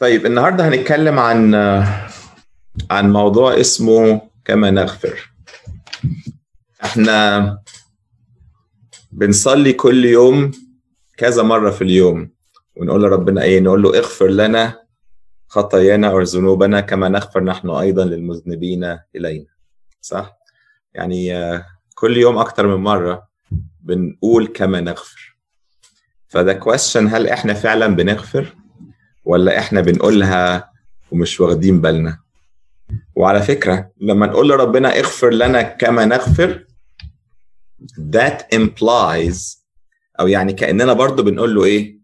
[0.00, 1.54] طيب النهارده هنتكلم عن
[2.90, 5.32] عن موضوع اسمه كما نغفر.
[6.84, 7.58] إحنا
[9.12, 10.50] بنصلي كل يوم
[11.16, 12.30] كذا مرة في اليوم
[12.76, 14.80] ونقول لربنا إيه نقول له اغفر لنا
[15.48, 19.46] خطايانا أو ذنوبنا كما نغفر نحن أيضا للمذنبين إلينا.
[20.00, 20.38] صح؟
[20.94, 21.32] يعني
[21.94, 23.28] كل يوم أكتر من مرة
[23.80, 25.36] بنقول كما نغفر.
[26.28, 28.54] فده question هل إحنا فعلا بنغفر؟
[29.24, 30.72] ولا إحنا بنقولها
[31.10, 32.18] ومش واخدين بالنا.
[33.14, 36.64] وعلى فكرة لما نقول لربنا اغفر لنا كما نغفر
[38.16, 39.58] that implies
[40.20, 41.98] أو يعني كأننا برضو بنقول له إيه؟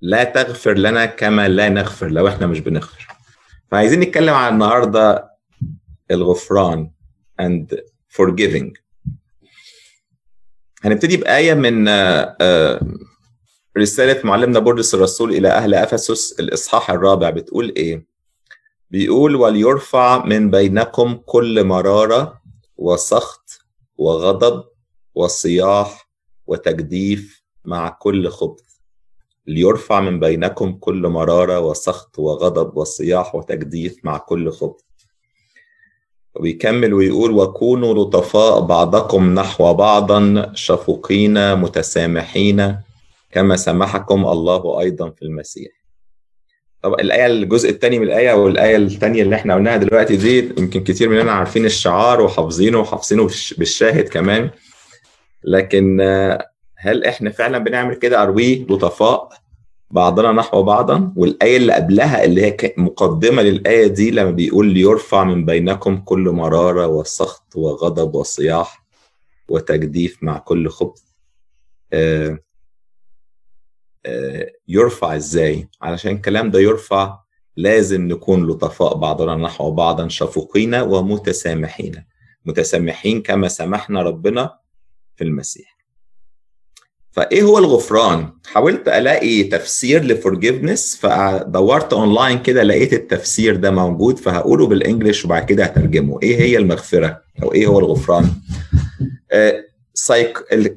[0.00, 3.06] لا تغفر لنا كما لا نغفر لو إحنا مش بنغفر.
[3.70, 5.30] فعايزين نتكلم عن النهاردة
[6.10, 6.90] الغفران
[7.42, 7.76] and
[8.20, 8.72] forgiving.
[10.82, 11.88] هنبتدي بآية من
[13.78, 18.06] رسالة معلمنا بولس الرسول إلى أهل أفسس الإصحاح الرابع بتقول إيه؟
[18.90, 22.40] بيقول وليرفع من بينكم كل مرارة
[22.76, 23.58] وسخط
[23.98, 24.64] وغضب
[25.14, 26.08] وصياح
[26.46, 28.62] وتجديف مع كل خبث
[29.46, 34.80] ليرفع من بينكم كل مرارة وسخط وغضب وصياح وتجديف مع كل خبث
[36.34, 42.76] وبيكمل ويقول وكونوا لطفاء بعضكم نحو بعضا شفوقين متسامحين
[43.34, 45.72] كما سمحكم الله أيضا في المسيح.
[46.82, 51.08] طب الآية الجزء الثاني من الآية والآية الثانية اللي إحنا قلناها دلوقتي دي يمكن كتير
[51.08, 54.50] مننا عارفين الشعار وحافظينه وحافظينه بالشاهد كمان.
[55.44, 56.00] لكن
[56.76, 59.28] هل إحنا فعلا بنعمل كده؟ اروي لطفاء؟
[59.90, 65.44] بعضنا نحو بعضا؟ والآية اللي قبلها اللي هي مقدمة للآية دي لما بيقول ليرفع من
[65.44, 68.84] بينكم كل مرارة وسخط وغضب وصياح
[69.48, 71.02] وتجديف مع كل خبث.
[71.92, 72.38] آه آه
[74.68, 77.18] يرفع إزاي؟ علشان الكلام ده يرفع
[77.56, 82.04] لازم نكون لطفاء بعضنا نحو بعضا شفوقين ومتسامحين.
[82.44, 84.50] متسامحين كما سمحنا ربنا
[85.16, 85.74] في المسيح.
[87.10, 94.18] فإيه هو الغفران؟ حاولت ألاقي تفسير ل forgiveness فدورت اونلاين كده لقيت التفسير ده موجود
[94.18, 96.18] فهقوله بال English وبعد كده هترجمه.
[96.22, 98.30] إيه هي المغفرة؟ أو إيه هو الغفران؟
[99.32, 99.73] psych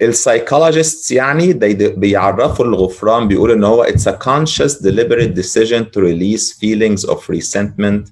[0.02, 1.54] ال psychologists يعني
[1.98, 8.12] بيعرفوا الغفران بيقولوا إن هو it's a conscious deliberate decision to release feelings of resentment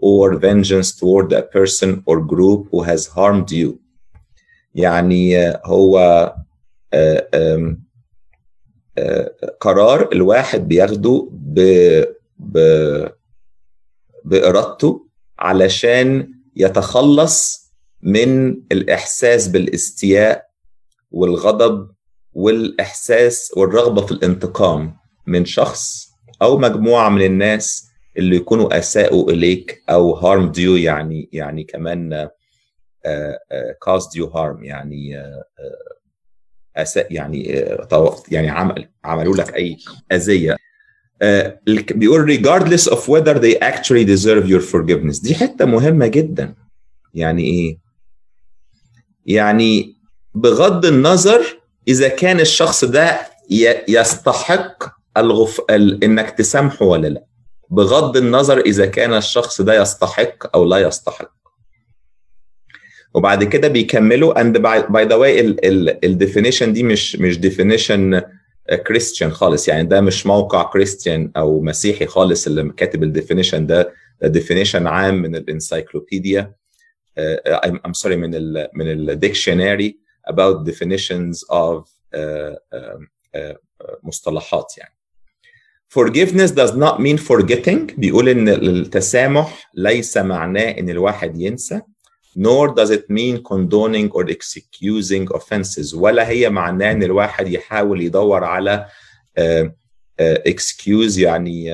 [0.00, 3.78] or vengeance toward a person or group who has harmed you.
[4.74, 5.98] يعني هو
[6.94, 7.76] آآ آآ
[8.98, 9.30] آآ
[9.60, 11.60] قرار الواحد بياخده ب...
[12.38, 12.58] ب...
[14.24, 15.06] بإرادته
[15.38, 17.66] علشان يتخلص
[18.02, 20.45] من الإحساس بالإستياء
[21.16, 21.90] والغضب
[22.32, 24.96] والإحساس والرغبة في الانتقام
[25.26, 26.08] من شخص
[26.42, 32.28] أو مجموعة من الناس اللي يكونوا أساءوا إليك أو harmed you يعني يعني كمان
[33.88, 35.22] caused you harm يعني
[36.76, 37.42] أساء يعني
[38.30, 39.76] يعني عمل عملوا لك أي
[40.12, 40.56] أذية.
[41.94, 45.22] بيقول regardless of whether they actually deserve your forgiveness.
[45.22, 46.54] دي حتة مهمة جدا.
[47.14, 47.78] يعني إيه؟
[49.26, 49.96] يعني
[50.36, 53.20] بغض النظر إذا كان الشخص ده
[53.88, 54.84] يستحق
[55.16, 55.60] الغف...
[55.70, 57.24] إنك تسامحه ولا لا.
[57.70, 61.30] بغض النظر إذا كان الشخص ده يستحق أو لا يستحق.
[63.14, 64.34] وبعد كده بيكملوا.
[64.34, 65.56] By, by the way
[66.04, 68.22] ال definition دي مش مش definition
[68.86, 69.68] كريستيان خالص.
[69.68, 73.92] يعني ده مش موقع كريستيان أو مسيحي خالص اللي كاتب ال definition ده.
[74.22, 76.52] ده definition عام من ال encyclopedia
[77.18, 82.98] uh, I'm, I'm sorry من ال من ال dictionary about definitions of uh, uh,
[83.36, 83.54] uh,
[84.02, 84.96] مصطلحات يعني.
[85.88, 87.94] Forgiveness does not mean forgetting.
[87.98, 91.80] بيقول إن التسامح ليس معناه إن الواحد ينسى
[92.36, 95.94] nor does it mean condoning or excusing offenses.
[95.94, 98.86] ولا هي معناه إن الواحد يحاول يدور على
[99.38, 99.66] uh,
[100.20, 101.70] uh, excuse يعني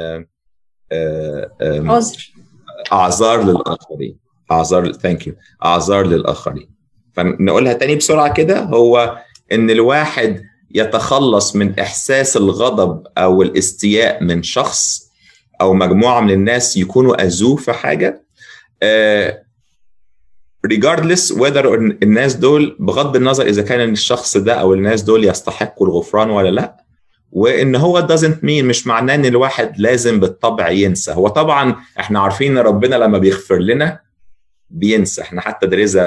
[1.63, 2.17] عذر.
[2.17, 4.19] uh, أعذار للآخرين.
[4.51, 5.35] أعذار ثانك يو
[5.65, 6.72] أعذار للآخرين.
[7.13, 9.19] فنقولها تاني بسرعة كده هو
[9.53, 10.43] إن الواحد
[10.75, 15.11] يتخلص من إحساس الغضب أو الاستياء من شخص
[15.61, 18.23] أو مجموعة من الناس يكونوا أذوه في حاجة
[20.67, 21.67] regardless whether
[22.03, 26.77] الناس دول بغض النظر إذا كان الشخص ده أو الناس دول يستحقوا الغفران ولا لأ
[27.33, 31.13] وإن هو doesn't mean مش معناه إن الواحد لازم بالطبع ينسى.
[31.13, 34.01] هو طبعا إحنا عارفين إن ربنا لما بيغفر لنا
[34.71, 35.23] بينسى.
[35.23, 35.99] إحنا حتى is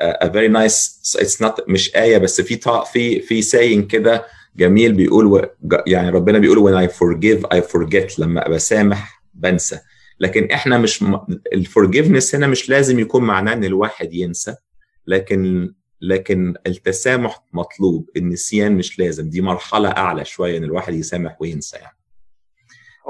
[0.00, 2.60] a, very nice it's not مش آية بس في
[2.92, 4.26] في في saying كده
[4.56, 5.48] جميل بيقول
[5.86, 9.80] يعني ربنا بيقول when I forgive I forget لما بسامح بنسى.
[10.20, 11.04] لكن إحنا مش
[11.52, 14.54] الفورجيفنس هنا مش لازم يكون معناه إن الواحد ينسى
[15.06, 19.30] لكن لكن التسامح مطلوب النسيان مش لازم.
[19.30, 21.96] دي مرحلة أعلى شوية إن الواحد يسامح وينسى يعني.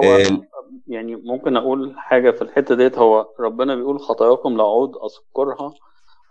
[0.03, 0.39] هو
[0.87, 5.73] يعني ممكن أقول حاجة في الحتة ديت هو ربنا بيقول خطاياكم لأعود أذكرها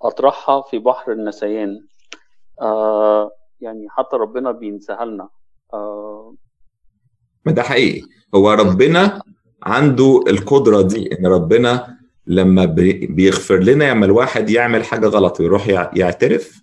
[0.05, 1.87] أطرحها في بحر النسيان.
[2.61, 3.31] آه
[3.61, 5.29] يعني حتى ربنا بينساها لنا
[5.75, 6.35] آه
[7.47, 8.03] ما ده حقيقي.
[8.35, 9.23] هو ربنا
[9.63, 12.65] عنده القدرة دي إن ربنا لما
[13.09, 16.63] بيغفر لنا لما الواحد يعمل حاجة غلط ويروح يعترف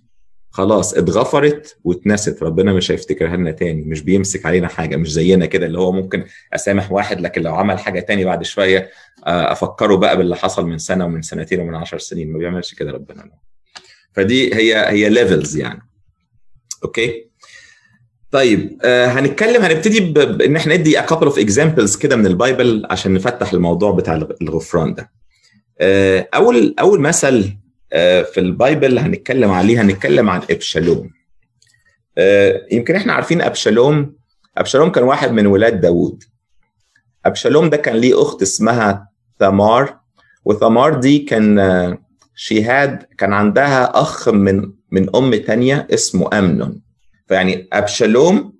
[0.51, 2.43] خلاص اتغفرت واتنست.
[2.43, 6.23] ربنا مش هيفتكرها لنا تاني مش بيمسك علينا حاجة مش زينا كده اللي هو ممكن
[6.53, 8.89] أسامح واحد لكن لو عمل حاجة تاني بعد شوية
[9.27, 12.31] آه، أفكره بقى باللي حصل من سنة ومن سنتين ومن عشر سنين.
[12.31, 13.31] ما بيعملش كده ربنا.
[14.13, 15.81] فدي هي هي levels يعني.
[16.83, 17.31] Okay؟
[18.31, 22.87] طيب آه هنتكلم هنبتدي بان إحنا ندي a couple of examples كده من ال Bible
[22.89, 25.11] عشان نفتح الموضوع بتاع الغفران ده.
[25.79, 27.57] آه أول أول مثل
[28.33, 31.09] في البايبل هنتكلم عليه هنتكلم عن أبشالوم.
[32.17, 34.15] آه يمكن إحنا عارفين أبشالوم.
[34.57, 36.23] أبشالوم كان واحد من ولاد داوود.
[37.25, 39.07] أبشالوم ده كان ليه أخت اسمها
[39.39, 39.97] ثمار
[40.45, 41.97] وثمار دي كان
[42.35, 46.81] شيهاد كان عندها أخ من من أم تانية اسمه أمنون.
[47.27, 48.53] فيعني أبشالوم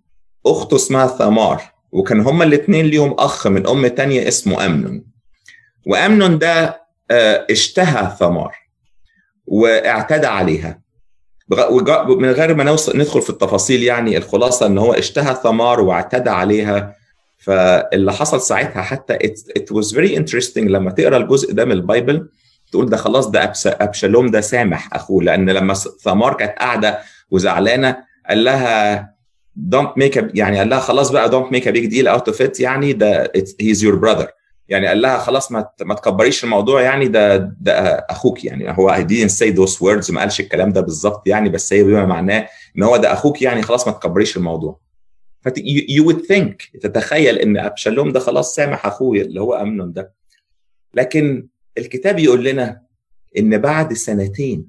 [0.46, 1.62] أخته اسمها ثمار
[1.92, 5.06] وكان هما الاثنين ليهم أخ من أم تانية اسمه أمنون.
[5.88, 6.82] وأمنون ده
[7.12, 8.56] آه، اشتهى ثمار.
[9.46, 10.82] واعتدى عليها.
[12.08, 16.96] من غير ما ندخل في التفاصيل يعني الخلاصة إن هو اشتهى ثمار واعتدى عليها.
[17.38, 22.30] فاللي حصل ساعتها حتى it, it was very interesting لما تقرأ الجزء ده من البايبل
[22.72, 27.00] تقول ده خلاص ده أبشالوم ده سامح أخوه لأن لما ثمار كانت قاعدة
[27.32, 27.98] وزعلانة
[28.30, 29.02] قال لها
[30.00, 32.60] make a يعني قال لها خلاص بقى don't make a big deal out of it
[32.60, 34.28] يعني ده he's your brother.
[34.72, 37.74] يعني قال لها خلاص ما ما تكبريش الموضوع يعني ده ده
[38.10, 38.72] أخوك يعني.
[38.72, 42.06] هو I didn't say those words ما قالش الكلام ده بالظبط يعني بس هي بما
[42.06, 42.48] معناه
[42.78, 44.80] إن هو ده أخوك يعني خلاص ما تكبريش الموضوع.
[45.42, 50.14] فت you would think تتخيل إن أبشالوم ده خلاص سامح أخوه اللي هو أمنون ده.
[50.94, 51.48] لكن
[51.78, 52.82] الكتاب يقول لنا
[53.38, 54.68] إن بعد سنتين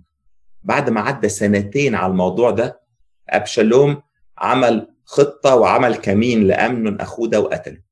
[0.63, 2.81] بعد ما عدى سنتين على الموضوع ده
[3.29, 4.03] أبشالوم
[4.39, 7.92] عمل خطة وعمل كمين لأمنون أخوه ده وقتله.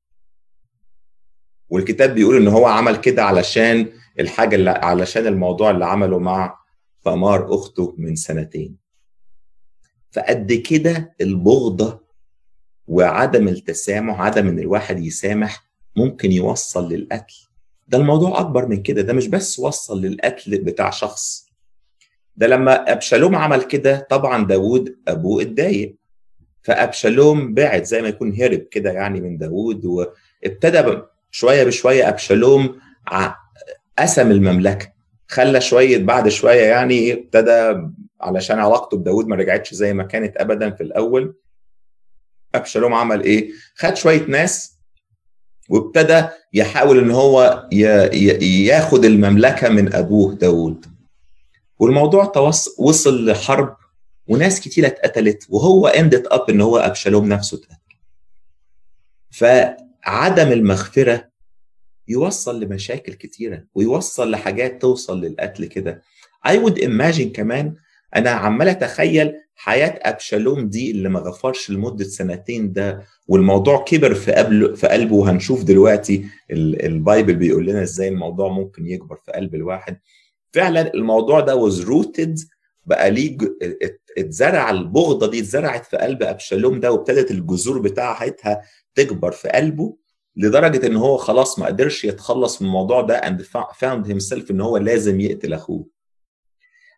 [1.71, 3.87] والكتاب بيقول إن هو عمل كده علشان
[4.19, 6.59] الحاجة اللي علشان الموضوع اللي عمله مع
[7.05, 8.77] ثمار أخته من سنتين.
[10.11, 12.01] فقد كده البغضة
[12.87, 15.63] وعدم التسامح عدم إن الواحد يسامح
[15.97, 17.35] ممكن يوصل للقتل.
[17.87, 21.45] ده الموضوع أكبر من كده ده مش بس وصل للقتل بتاع شخص.
[22.35, 25.95] ده لما أبشالوم عمل كده طبعا داوود أبوه اتضايق.
[26.63, 31.01] فأبشالوم بعد زي ما يكون هرب كده يعني من داوود وابتدى
[31.31, 32.79] شوية بشوية ابشالوم
[33.99, 34.91] قسم المملكة.
[35.27, 37.87] خلى شوية بعد شوية يعني ابتدى
[38.21, 41.35] علشان علاقته بداوود ما رجعتش زي ما كانت ابدا في الأول.
[42.55, 44.77] ابشالوم عمل إيه؟ خد شوية ناس
[45.69, 46.23] وابتدى
[46.53, 47.67] يحاول إن هو
[48.41, 50.85] ياخد المملكة من أبوه داوود.
[51.79, 52.31] والموضوع
[52.79, 53.77] وصل لحرب
[54.27, 57.95] وناس كتيرة اتقتلت وهو اندت اب إن هو ابشالوم نفسه اتقتل.
[60.05, 61.31] فعدم المغفرة
[62.07, 66.01] يوصل لمشاكل كتيرة ويوصل لحاجات توصل للقتل كده.
[66.47, 67.75] I would imagine كمان
[68.15, 74.31] أنا عمال أتخيل حياة أبشالوم دي اللي ما غفرش لمدة سنتين ده والموضوع كبر في
[74.31, 75.15] قلبه في قلبه.
[75.15, 79.97] وهنشوف دلوقتي البايبل بيقول لنا إزاي الموضوع ممكن يكبر في قلب الواحد.
[80.53, 82.45] فعلا الموضوع ده was rooted
[82.85, 83.37] بقى ليه
[84.17, 88.61] اتزرع البغضة دي اتزرعت في قلب أبشالوم ده وابتدت الجذور بتاعتها
[88.95, 89.97] تكبر في قلبه
[90.35, 93.41] لدرجة إن هو خلاص ما قدرش يتخلص من الموضوع ده and
[93.77, 95.87] found himself إن هو لازم يقتل أخوه.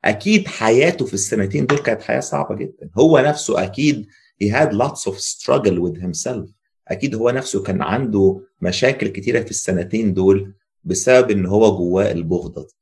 [0.06, 2.90] أكيد حياته في السنتين دول كانت حياة صعبة جدا.
[2.98, 4.08] هو نفسه أكيد
[4.44, 6.50] he had lots of struggle with himself.
[6.88, 12.62] أكيد هو نفسه كان عنده مشاكل كتيرة في السنتين دول بسبب إن هو جواه البغضة
[12.68, 12.74] دي.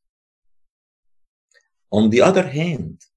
[1.96, 3.08] On the other hand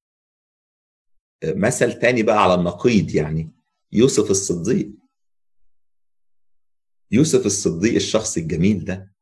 [1.44, 3.50] مثل تاني بقى على النقيض يعني
[3.92, 4.90] يوسف الصديق.
[7.14, 9.12] يوسف الصديق الشخص الجميل ده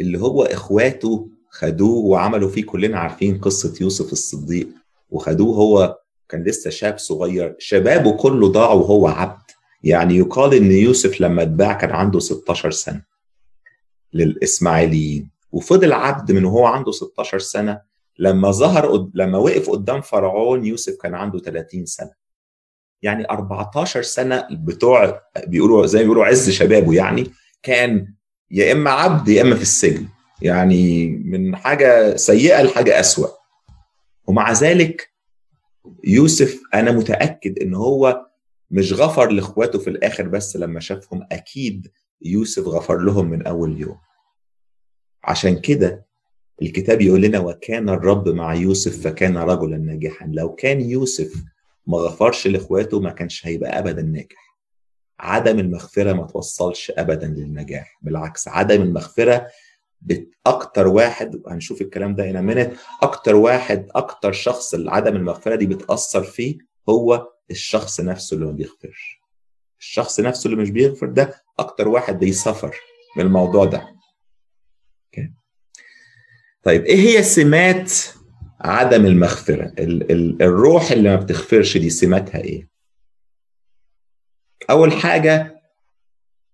[0.00, 4.68] اللي هو إخواته خدوه وعملوا فيه كلنا عارفين قصة يوسف الصديق
[5.10, 9.42] وخدوه هو كان لسه شاب صغير شبابه كله ضاع وهو عبد.
[9.84, 13.02] يعني يقال إن يوسف لما اتباع كان عنده 16 سنة
[14.12, 15.30] للإسماعيليين.
[15.52, 17.80] وفضل عبد من وهو عنده 16 سنة
[18.18, 22.10] لما ظهر لما وقف قدام فرعون يوسف كان عنده 30 سنة.
[23.02, 27.30] يعني 14 سنة بتوع بيقولوا زي ما بيقولوا عز شبابه يعني
[27.62, 28.14] كان
[28.50, 30.06] يا إما عبد يا إما في السجن.
[30.42, 33.28] يعني من حاجة سيئة لحاجة أسوأ.
[34.26, 35.10] ومع ذلك
[36.04, 38.26] يوسف أنا متأكد إن هو
[38.70, 41.90] مش غفر لإخواته في الآخر بس لما شافهم أكيد
[42.22, 43.98] يوسف غفر لهم من أول يوم.
[45.24, 46.06] عشان كده
[46.62, 50.26] الكتاب يقول لنا وكان الرب مع يوسف فكان رجلا ناجحا.
[50.26, 51.44] لو كان يوسف
[51.88, 54.56] ما غفرش لإخواته ما كانش هيبقى ابدا ناجح.
[55.20, 57.98] عدم المغفرة ما توصلش ابدا للنجاح.
[58.02, 59.46] بالعكس عدم المغفرة
[60.46, 66.22] أكتر واحد هنشوف الكلام ده هنا منت أكتر واحد أكتر شخص عدم المغفرة دي بتأثر
[66.24, 69.20] فيه هو الشخص نفسه اللي ما بيغفرش.
[69.80, 72.76] الشخص نفسه اللي مش بيغفر ده أكتر واحد بيسفر
[73.16, 73.88] من الموضوع ده.
[76.62, 77.92] طيب إيه هي سمات
[78.60, 79.72] عدم المغفرة.
[79.78, 82.68] ال- ال- الروح اللي ما بتغفرش دي سماتها إيه؟
[84.70, 85.60] أول حاجة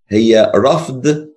[0.09, 1.29] هي رفض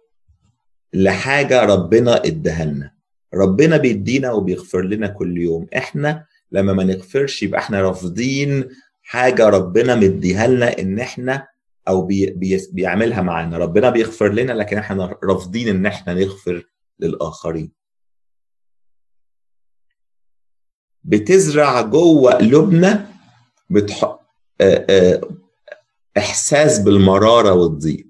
[0.93, 2.93] لحاجة ربنا إداها لنا.
[3.35, 5.67] ربنا بيدينا وبيغفر لنا كل يوم.
[5.77, 8.69] إحنا لما ما نغفرش يبقى إحنا رافضين
[9.03, 11.47] حاجة ربنا مديها لنا إن إحنا
[11.89, 13.59] أو بي بي بيعملها معانا.
[13.59, 16.63] ربنا بيغفر لنا لكن إحنا رافضين إن إحنا نغفر
[17.01, 17.73] للآخرين.
[21.05, 23.07] بتزرع جوه قلوبنا
[23.71, 24.19] بتح...
[26.19, 28.07] إحساس بالمرارة والضيق.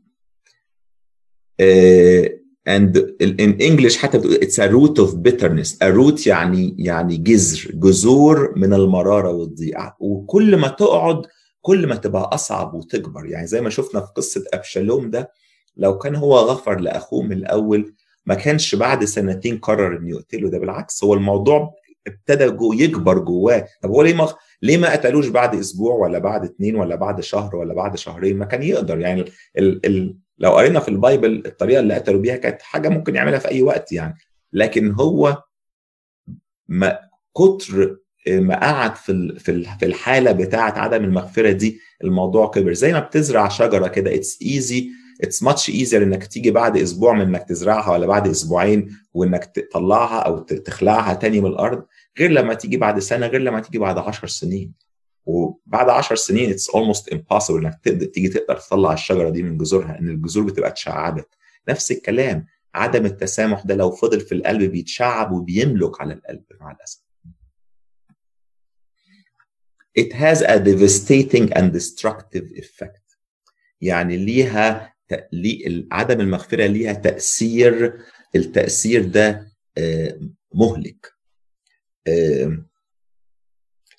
[2.68, 5.76] and in English حتى بتقول it's a root of bitterness.
[5.82, 9.76] A root يعني يعني جذر جذور من المرارة والضيق.
[10.00, 11.22] وكل ما تقعد
[11.60, 13.26] كل ما تبقى أصعب وتكبر.
[13.26, 15.32] يعني زي ما شفنا في قصة أبشالوم ده
[15.76, 17.94] لو كان هو غفر لأخوه من الأول
[18.26, 20.50] ما كانش بعد سنتين قرر إنه يقتله.
[20.50, 21.74] ده بالعكس هو الموضوع
[22.08, 23.66] ابتدى جو يكبر جواه.
[23.82, 24.28] طب هو ليه ما
[24.62, 28.44] ليه ما قتلوش بعد أسبوع ولا بعد اتنين ولا بعد شهر ولا بعد شهرين؟ ما
[28.44, 29.00] كان يقدر.
[29.00, 29.24] يعني
[29.58, 33.38] ال ال لو قرينا في ال Bible الطريقة اللي قتلوا بيها كانت حاجة ممكن يعملها
[33.38, 34.14] في أي وقت يعني.
[34.52, 35.42] لكن هو
[36.68, 36.98] ما
[37.36, 37.98] كتر
[38.28, 39.38] ما قعد في
[39.78, 42.72] في الحالة بتاعة عدم المغفرة دي الموضوع كبر.
[42.72, 44.90] زي ما بتزرع شجرة كده it's easy
[45.22, 50.18] it's much easier إنك تيجي بعد أسبوع من إنك تزرعها ولا بعد أسبوعين وإنك تطلعها
[50.20, 51.84] أو تخلعها تاني من الأرض
[52.18, 54.72] غير لما تيجي بعد سنة غير لما تيجي بعد 10 سنين.
[55.26, 59.98] وبعد 10 سنين it's almost impossible إنك تقدر تيجي تقدر تطلع الشجرة دي من جذورها
[59.98, 61.28] إن الجذور بتبقى اتشعبت.
[61.68, 67.00] نفس الكلام عدم التسامح ده لو فضل في القلب بيتشعب وبيملك على القلب مع الأسف.
[69.98, 73.16] It has a devastating and destructive effect.
[73.80, 74.94] يعني ليها
[75.92, 77.98] عدم المغفرة ليها تأثير
[78.36, 79.48] التأثير ده
[80.54, 81.12] مهلك.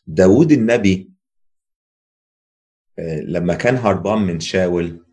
[0.08, 1.12] داود النبي
[3.22, 5.06] لما كان هربان من شاول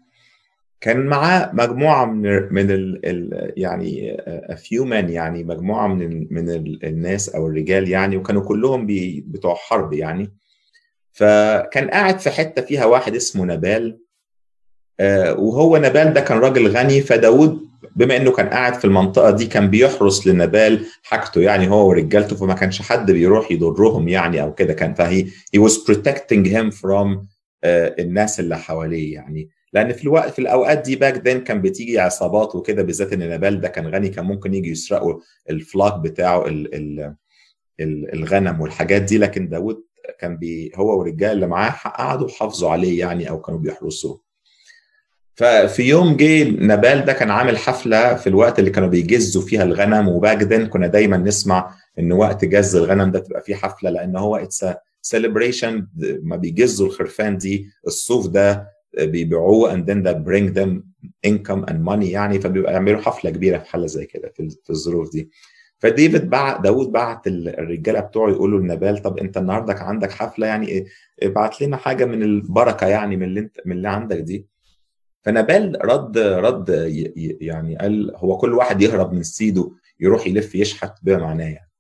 [0.81, 4.17] كان معاه مجموعة من من ال ال يعني
[4.49, 8.87] a few men يعني مجموعة من من ال الناس أو الرجال يعني وكانوا كلهم
[9.27, 10.33] بتوع حرب يعني.
[11.13, 14.01] فكان قاعد في حتة فيها واحد اسمه نبال.
[15.39, 19.71] وهو نبال ده كان راجل غني فداود بما إنه كان قاعد في المنطقة دي كان
[19.71, 24.95] بيحرس لنبال حاجته يعني هو ورجالته فما كانش حد بيروح يضرهم يعني أو كده كان
[24.95, 25.27] فهي
[25.57, 29.49] was protecting him from uh, الناس اللي حواليه يعني.
[29.73, 33.61] لأن في الوقت في الأوقات دي باك ذن كان بتيجي عصابات وكده بالذات إن نبال
[33.61, 37.15] ده كان غني كان ممكن يجي يسرقوا الفلاك بتاعه ال ال
[37.81, 39.85] ال الغنم والحاجات دي لكن داود
[40.19, 44.26] كان بي هو والرجال اللي معاه قعدوا حافظوا عليه يعني أو كانوا بيحرسوه.
[45.37, 50.09] ففي يوم جه نبال ده كان عامل حفلة في الوقت اللي كانوا بيجزوا فيها الغنم
[50.09, 54.17] و back then كنا دايما نسمع إن وقت جز الغنم ده تبقى فيه حفلة لأن
[54.17, 54.65] هو it's
[55.03, 55.87] celebration
[56.23, 60.83] ما بيجزوا الخرفان دي الصوف ده بيبيعوه then that bring them
[61.27, 64.33] income and money يعني فبيبقى يعملوا حفلة كبيرة في حالة زي كده
[64.65, 65.31] في الظروف دي.
[65.79, 70.87] فديفيد بعت داود بعت الرجالة بتوعه يقولوا لنبال طب أنت النهارده عندك حفلة يعني
[71.23, 74.47] ابعت لنا حاجة من البركة يعني من اللي أنت من اللي عندك دي.
[75.27, 76.69] فنبال رد رد
[77.41, 81.71] يعني قال هو كل واحد يهرب من سيده يروح يلف يشحت بما معناه يعني.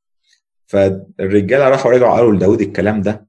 [0.67, 3.26] فالرجالة راحوا رجعوا قالوا لداود الكلام ده.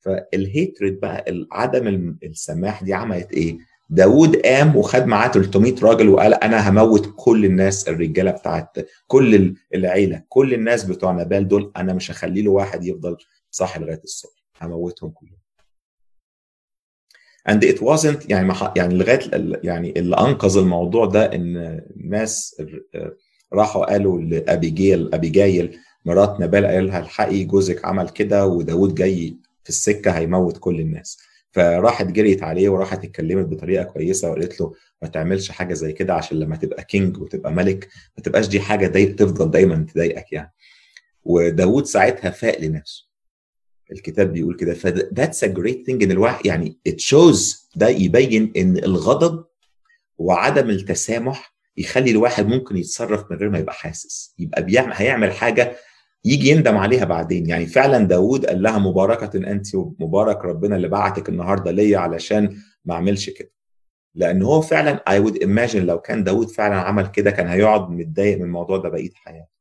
[0.00, 3.58] فالهيترد بقى عدم السماح دي عملت إيه؟
[3.90, 10.22] داود قام وخد معاه 300 راجل وقال أنا هموت كل الناس الرجالة بتاعت كل العيلة
[10.28, 13.16] كل الناس بتوع نبال دول أنا مش هخلي له واحد يفضل
[13.50, 15.35] صاحي لغاية الصبح هموتهم كلهم.
[17.50, 19.20] And it wasn't يعني يعني لغاية
[19.64, 22.62] يعني اللي أنقذ الموضوع ده إن الناس
[23.52, 29.68] راحوا قالوا لأبيجيل أبيجايل مرات نبال قال لها الحقي جوزك عمل كده وداود جاي في
[29.70, 31.18] السكة هيموت كل الناس.
[31.50, 34.72] فراحت جريت عليه وراحت اتكلمت بطريقة كويسة وقالت له
[35.02, 38.86] ما تعملش حاجة زي كده عشان لما تبقى king وتبقى ملك ما تبقاش دي حاجة
[38.86, 40.52] داي تفضل دايما تضايقك يعني.
[41.24, 43.05] وداود ساعتها فاق لنفسه.
[43.92, 44.74] الكتاب بيقول كده.
[44.74, 49.44] ف that's a great thing إن الواحد يعني it shows ده يبين إن الغضب
[50.18, 54.34] وعدم التسامح يخلي الواحد ممكن يتصرف من غير ما يبقى حاسس.
[54.38, 55.76] يبقى بيعمل هيعمل حاجة
[56.24, 57.48] يجي يندم عليها بعدين.
[57.48, 62.94] يعني فعلا داود قال لها مباركة أنت ومبارك ربنا اللي بعتك النهاردة ليا علشان ما
[62.94, 63.50] أعملش كده.
[64.14, 68.36] لأن هو فعلا I would imagine لو كان داود فعلا عمل كده كان هيقعد متضايق
[68.38, 69.55] من الموضوع ده بقية حياته.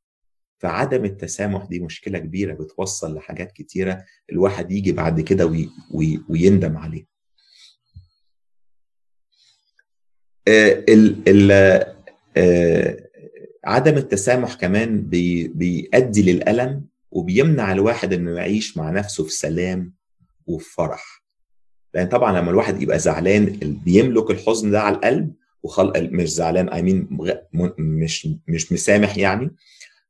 [0.57, 6.77] فعدم التسامح دي مشكلة كبيرة بتوصل لحاجات كتيرة الواحد يجي بعد كده وي وي ويندم
[6.77, 7.05] عليه
[10.47, 11.51] آه ال ال
[12.37, 13.05] آه
[13.65, 19.93] عدم التسامح كمان بي بيؤدي للألم وبيمنع الواحد إنه يعيش مع نفسه في سلام
[20.47, 21.25] وفي فرح.
[21.93, 23.45] لأن طبعا لما الواحد يبقى زعلان
[23.85, 25.33] بيملك الحزن ده على القلب
[25.63, 27.07] وخلق مش زعلان اي مين
[27.79, 29.51] مش مش مسامح يعني.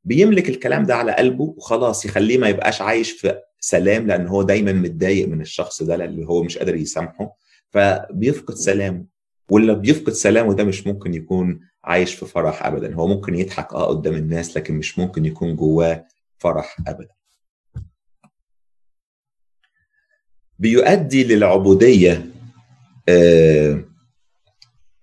[0.06, 4.72] بيملك الكلام ده على قلبه وخلاص يخليه ما يبقاش عايش في سلام لأن هو دايما
[4.72, 7.36] متضايق من الشخص ده اللي هو مش قادر يسامحه.
[7.70, 9.04] فبيفقد سلامه
[9.50, 12.94] واللي بيفقد سلامه ده مش ممكن يكون عايش في فرح ابدا.
[12.94, 16.06] هو ممكن يضحك آه قدام الناس لكن مش ممكن يكون جواه
[16.38, 17.08] فرح ابدا.
[20.58, 22.26] بيؤدي للعبودية
[23.08, 23.84] آه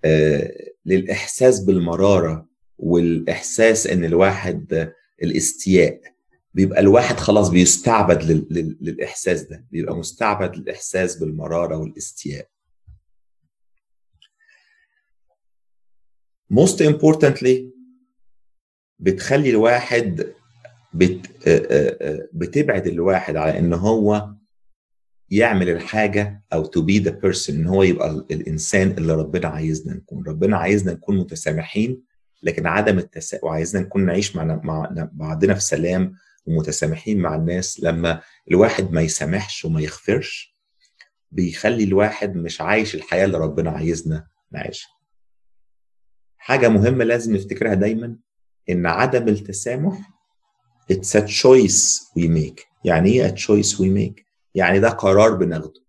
[0.05, 0.51] آه
[0.86, 2.48] للإحساس بالمرارة
[2.83, 6.01] والإحساس إن الواحد الاستياء
[6.53, 8.23] بيبقى الواحد خلاص بيستعبد
[8.81, 12.47] للإحساس ده بيبقى مستعبد للإحساس بالمرارة والاستياء.
[16.53, 17.57] Most importantly
[18.99, 20.33] بتخلي الواحد
[20.93, 21.29] بت
[22.33, 24.33] بتبعد الواحد على إن هو
[25.29, 30.23] يعمل الحاجة أو to be the person إن هو يبقى الإنسان اللي ربنا عايزنا نكون.
[30.27, 32.03] ربنا عايزنا نكون متسامحين
[32.43, 38.21] لكن عدم التسا وعايزنا نكون نعيش مع مع بعضنا في سلام ومتسامحين مع الناس لما
[38.51, 40.53] الواحد ما يسامحش وما يغفرش
[41.32, 44.89] بيخلي الواحد مش عايش الحياة اللي ربنا عايزنا نعيشها.
[46.38, 48.17] حاجة مهمة لازم نفتكرها دايما
[48.69, 50.10] إن عدم التسامح
[50.93, 52.63] it's a choice we make.
[52.86, 54.23] يعني إيه a choice we make
[54.56, 55.84] يعني ده قرار بناخده.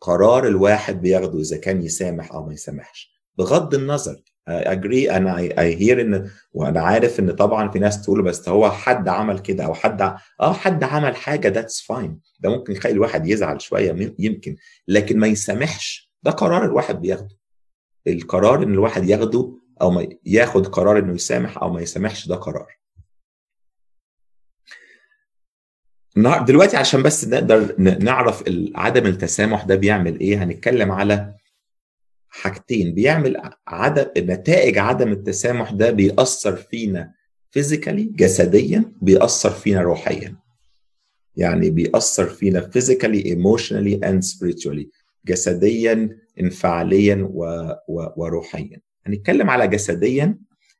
[0.00, 3.22] قرار الواحد بياخده إذا كان يسامح أو ما يسامحش.
[3.38, 8.48] بغض النظر agree أنا I hear and وأنا عارف إن طبعا في ناس تقول بس
[8.48, 10.02] هو حد عمل كده أو حد
[10.40, 14.56] آه حد عمل حاجة that's fine ده ممكن يخلي الواحد يزعل شوية يمكن.
[14.88, 16.12] لكن ما يسامحش.
[16.22, 17.38] ده قرار الواحد بياخده.
[18.06, 22.66] القرار إن الواحد ياخده أو ما ياخد قرار إنه يسامح أو ما يسامحش ده قرار.
[26.46, 31.34] دلوقتي عشان بس نقدر نعرف عدم التسامح ده بيعمل إيه هنتكلم على
[32.42, 37.12] حاجتين بيعمل عدم نتائج عدم التسامح ده بيأثر فينا
[37.50, 40.36] physically جسديا بيأثر فينا روحيا.
[41.36, 44.86] يعني بيأثر فينا physically emotionally and spiritually
[45.26, 47.44] جسديا انفعاليا و...
[47.88, 48.06] و...
[48.16, 48.80] وروحيا.
[49.06, 50.38] هنتكلم على جسديا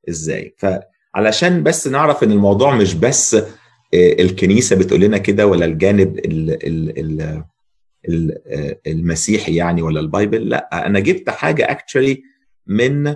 [0.08, 3.36] إزاي؟ فعلشان بس نعرف إن الموضوع مش بس
[3.94, 7.44] الكنيسة بتقول لنا كده ولا الجانب ال ال ال
[8.86, 12.22] المسيحي يعني ولا ال Bible لا أنا جبت حاجة actually
[12.66, 13.14] من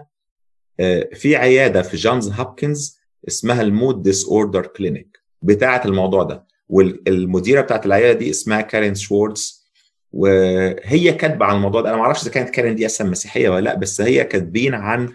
[1.14, 7.80] في عيادة في جونز هوبكنز اسمها ال Mood Disorder Clinic بتاعة الموضوع ده والمديره بتاعة
[7.86, 9.66] العيادة دي اسمها كارين شوارتز
[10.12, 13.64] وهي كاتبة عن الموضوع ده أنا ما أعرفش إذا كانت كارين دي أصلا مسيحية ولا
[13.64, 15.12] لأ بس هي كاتبين عن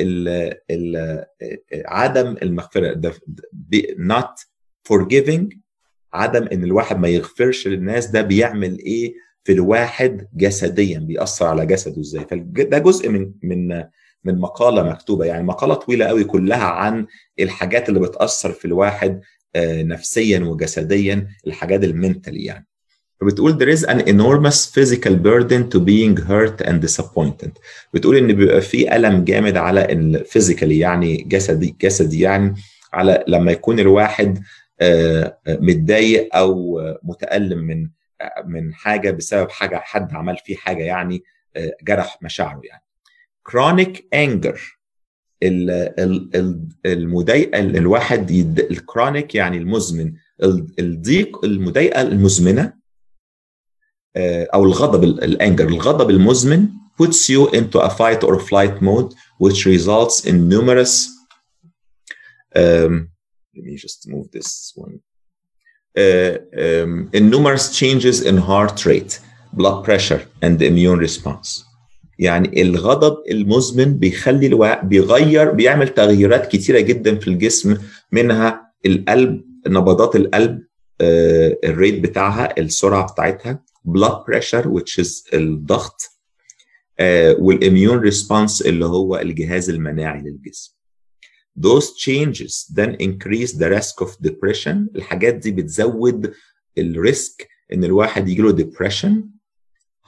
[0.00, 0.28] ال
[0.70, 1.24] ال
[1.86, 3.00] عدم المغفرة
[3.98, 4.44] not
[4.92, 5.56] forgiving
[6.14, 12.00] عدم إن الواحد ما يغفرش للناس ده بيعمل إيه؟ في الواحد جسديا بيأثر على جسده
[12.00, 13.84] إزاي؟ فده جزء من من
[14.24, 15.24] من مقالة مكتوبة.
[15.24, 17.06] يعني مقالة طويلة قوي كلها عن
[17.40, 19.20] الحاجات اللي بتأثر في الواحد
[19.56, 22.66] نفسيا وجسديا الحاجات المنتالي يعني.
[23.20, 27.50] فبتقول there is an enormous physical burden to being hurt and disappointed.
[27.94, 32.54] بتقول إن بيبقى في ألم جامد على الفيزيكالي يعني جسدي جسدي يعني
[32.92, 34.38] على لما يكون الواحد
[35.48, 37.88] متضايق أو متألم من
[38.44, 41.22] من حاجة بسبب حاجة حد عمل فيه حاجة يعني
[41.82, 42.82] جرح مشاعره يعني.
[43.48, 44.58] Chronic anger.
[46.86, 48.30] المضايقه الواحد
[48.70, 50.14] الكرونيك يعني المزمن
[50.78, 52.72] الضيق المضايقة المزمنة
[54.54, 56.68] أو الغضب الانجر الغضب المزمن
[57.02, 61.08] puts you into a fight or flight mode which results in numerous
[62.56, 63.11] um,
[63.54, 65.00] let me just move this one.
[65.96, 69.20] Uh, um, in numerous changes in heart rate
[69.52, 71.64] blood pressure and immune response.
[72.18, 74.82] يعني الغضب المزمن بيخلي الوا...
[74.84, 77.78] بيغير بيعمل تغييرات كتيرة جدا في الجسم
[78.12, 80.62] منها القلب نبضات القلب
[81.00, 86.00] آه، ال rate بتاعها السرعة بتاعتها blood pressure which is الضغط
[86.98, 90.81] آه، وال immune response اللي هو الجهاز المناعي للجسم.
[91.60, 94.76] Those changes then increase the risk of depression.
[94.96, 96.32] الحاجات دي بتزود
[96.78, 99.12] ال risk إن الواحد يجي له depression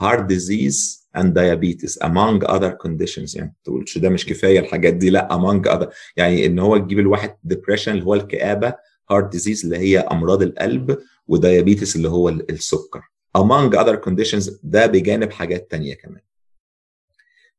[0.03, 3.37] heart disease and diabetes among other conditions.
[3.37, 5.89] يعني تقولش ده مش كفاية الحاجات دي لا among other.
[6.17, 8.75] يعني إن هو تجيب الواحد depression اللي هو الكآبة
[9.13, 13.01] heart disease اللي هي أمراض القلب وديابيتس اللي هو السكر.
[13.39, 16.21] Among other conditions ده بجانب حاجات تانية كمان.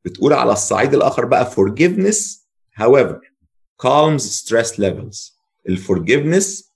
[0.06, 2.46] بتقول على الصعيد الآخر بقى forgiveness.
[2.82, 3.16] However
[3.84, 5.32] calms stress levels.
[5.70, 6.74] الفورجيفنس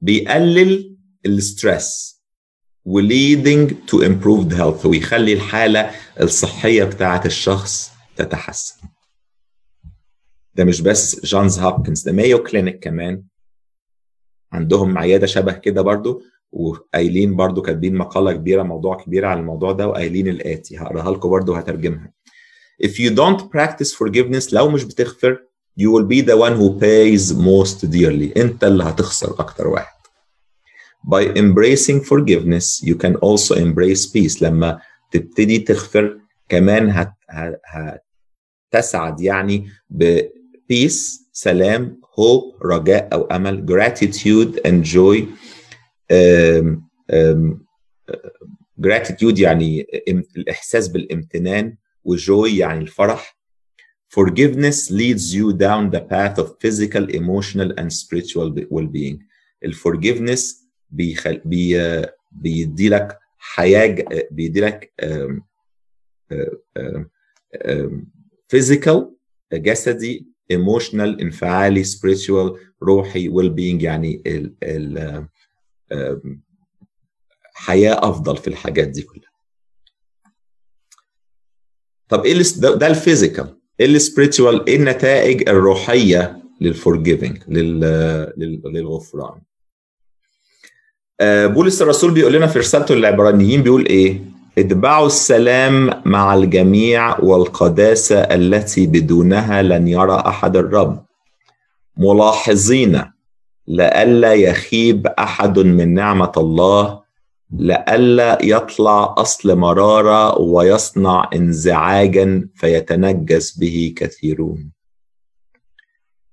[0.00, 2.22] بيقلل ال stress
[2.84, 4.86] و leading to improved health.
[4.86, 5.90] ويخلي الحالة
[6.20, 8.88] الصحية بتاعة الشخص تتحسن.
[10.54, 13.22] ده مش بس جونز هوبكنز ده مايو كلينيك كمان.
[14.52, 16.22] عندهم عيادة شبه كده برضو.
[16.52, 20.78] وقايلين برضو كاتبين مقالة كبيرة موضوع كبير عن الموضوع ده وقايلين الآتي.
[20.78, 22.12] هقراها لكم برضو هترجمها
[22.84, 27.32] If you don't practice forgiveness لو مش بتغفر you will be the one who pays
[27.32, 29.92] most dearly انت اللي هتخسر أكتر واحد
[31.06, 34.80] by embracing forgiveness you can also embrace peace لما
[35.10, 37.12] تبتدي تغفر كمان هت
[38.74, 40.20] هتسعد يعني ب
[40.72, 45.22] peace سلام hope رجاء أو امل gratitude and joy
[46.12, 46.80] um,
[47.12, 47.56] um,
[48.86, 49.86] gratitude يعني
[50.36, 53.41] الاحساس بالامتنان وجوي يعني الفرح
[54.18, 59.18] Forgiveness leads you down the path of physical, emotional and spiritual well-being.
[59.64, 61.42] الفورجيفنس بيخل...
[61.44, 62.02] بي...
[62.32, 64.92] بيدي لك حياة بيدي لك
[68.54, 69.02] physical
[69.52, 74.54] جسدي emotional انفعالي spiritual روحي well-being يعني ال...
[74.62, 75.28] ال...
[77.54, 79.32] حياة أفضل في الحاجات دي كلها.
[82.08, 87.38] طب إيه ده, ده ال physical ال spiritual إيه النتائج الروحية لل forgiving
[88.64, 89.40] للغفران؟
[91.22, 94.20] بولس الرسول بيقول لنا في رسالته للعبرانيين بيقول إيه؟
[94.58, 101.04] اتبعوا السلام مع الجميع والقداسة التي بدونها لن يرى أحد الرب.
[101.96, 103.02] ملاحظين
[103.68, 107.01] لئلا يخيب أحد من نعمة الله
[107.52, 114.72] لئلا يطلع أصل مرارة ويصنع انزعاجا فيتنجس به كثيرون.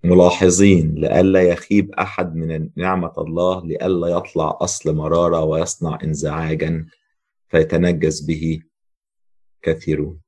[0.04, 6.86] ملاحظين لئلا يخيب أحد من نعمة الله لئلا يطلع أصل مرارة ويصنع انزعاجا
[7.48, 8.62] فيتنجس به
[9.62, 10.20] كثيرون.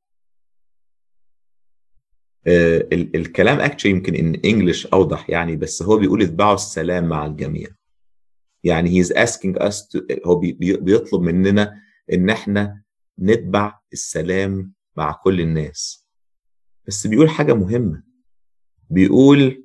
[2.47, 7.67] آه الكلام actually يمكن in English أوضح يعني بس هو بيقول اتبعوا السلام مع الجميع.
[8.63, 11.81] يعني he is asking us هو بي بيطلب مننا
[12.13, 12.81] إن إحنا
[13.19, 16.07] نتبع السلام مع كل الناس.
[16.87, 18.03] بس بيقول حاجة مهمة.
[18.89, 19.63] بيقول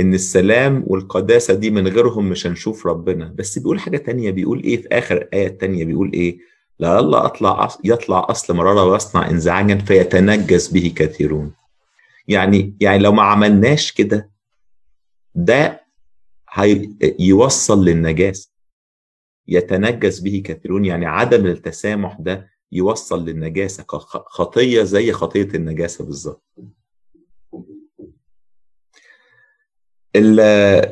[0.00, 3.34] إن السلام والقداسة دي من غيرهم مش هنشوف ربنا.
[3.38, 4.30] بس بيقول حاجة تانية.
[4.30, 6.38] بيقول إيه في آخر آية تانية بيقول إيه؟
[6.78, 11.52] لألا أطلع يطلع أصل مرارة ويصنع انزعاجا فيتنجس به كثيرون.
[12.28, 14.30] يعني يعني لو ما عملناش كده
[15.34, 15.83] ده
[17.20, 18.50] يوصل للنجاسة
[19.48, 23.84] يتنجس به كثيرون يعني عدم التسامح ده يوصل للنجاسة
[24.26, 26.44] خطية زي خطية النجاسة بالظبط.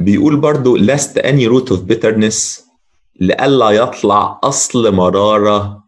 [0.01, 2.61] بيقول برضو lest any root of bitterness
[3.20, 5.85] لئلا يطلع أصل مرارة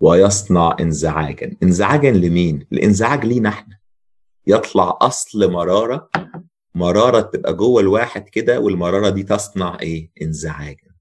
[0.00, 1.56] ويصنع انزعاجا.
[1.62, 3.78] انزعاجا لمين؟ الانزعاج لينا إحنا.
[4.46, 6.08] يطلع أصل مرارة
[6.74, 10.94] مرارة تبقى جوه الواحد كده والمرارة دي تصنع إيه؟ انزعاجا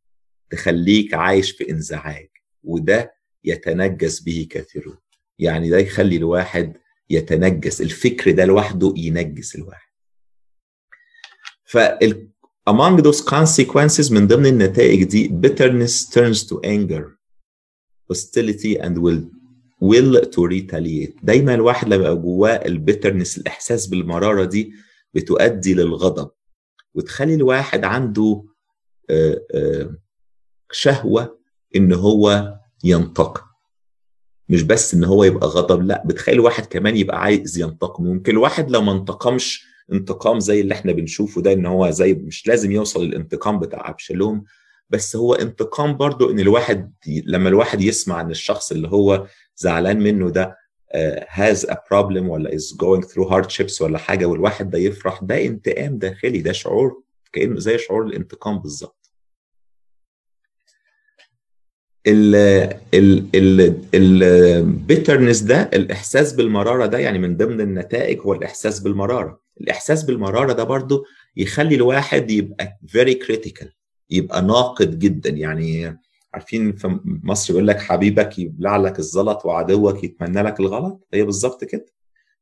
[0.49, 2.29] تخليك عايش في انزعاج
[2.63, 4.97] وده يتنجس به كثيرون.
[5.39, 6.77] يعني ده يخلي الواحد
[7.09, 9.93] يتنجس الفكر ده لوحده ينجس الواحد.
[11.65, 11.77] ف
[12.69, 17.03] among those consequences من ضمن النتائج دي bitterness turns to anger
[18.13, 19.21] hostility and will
[19.81, 21.13] will to retaliate.
[21.23, 24.73] دايما الواحد لما يبقى جواه البيترنس الإحساس بالمرارة دي
[25.13, 26.31] بتؤدي للغضب.
[26.93, 28.43] وتخلي الواحد عنده
[30.71, 31.39] شهوة
[31.75, 33.41] إن هو ينتقم.
[34.49, 38.03] مش بس إن هو يبقى غضب لأ بتخلي الواحد كمان يبقى عايز ينتقم.
[38.03, 42.47] ممكن الواحد لو ما انتقمش انتقام زي اللي إحنا بنشوفه ده إن هو زي مش
[42.47, 44.43] لازم يوصل للانتقام بتاع أبشالوم.
[44.89, 46.93] بس هو انتقام برضو إن الواحد
[47.25, 50.57] لما الواحد يسمع إن الشخص اللي هو زعلان منه ده
[51.29, 55.97] has a problem ولا is going through hardships ولا حاجة والواحد ده يفرح ده انتقام
[55.97, 57.03] داخلي ده شعور
[57.33, 59.11] كأنه زي شعور الانتقام بالظبط.
[62.07, 62.35] ال
[62.93, 69.41] ال ال ال bitterness ده الإحساس بالمرارة ده يعني من ضمن النتائج هو الإحساس بالمرارة.
[69.61, 71.05] الإحساس بالمرارة ده برضو
[71.37, 73.67] يخلي الواحد يبقى very critical
[74.09, 75.99] يبقى ناقد جدا يعني
[76.33, 81.63] عارفين في مصر يقول لك حبيبك يبلع لك الزلط وعدوك يتمنى لك الغلط؟ هي بالظبط
[81.63, 81.85] كده.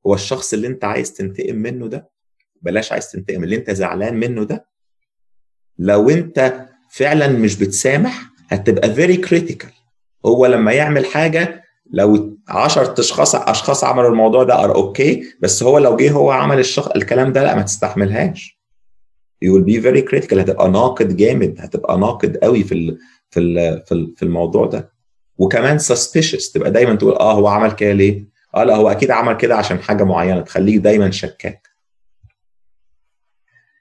[0.08, 2.10] هو الشخص اللي انت عايز تنتقم منه ده
[2.62, 4.66] بلاش عايز تنتقم اللي انت زعلان منه ده
[5.80, 9.70] لو انت فعلا مش بتسامح هتبقى very critical
[10.26, 15.78] هو لما يعمل حاجة لو 10 أشخاص أشخاص عملوا الموضوع ده ار okay ; بس هو
[15.78, 18.62] لو جه هو عمل الشخص الكلام ده لا ما تستحملهاش.
[19.46, 22.98] You will be very critical هتبقى ناقد جامد هتبقى ناقد قوي في ال
[23.32, 23.42] في
[23.88, 24.92] في, في الموضوع ده.
[25.38, 29.38] وكمان suspicious تبقى دايما تقول آه هو عمل كده ليه؟ آه لا هو أكيد عمل
[29.38, 31.68] كده عشان حاجة معينة تخليك دايما شكاك.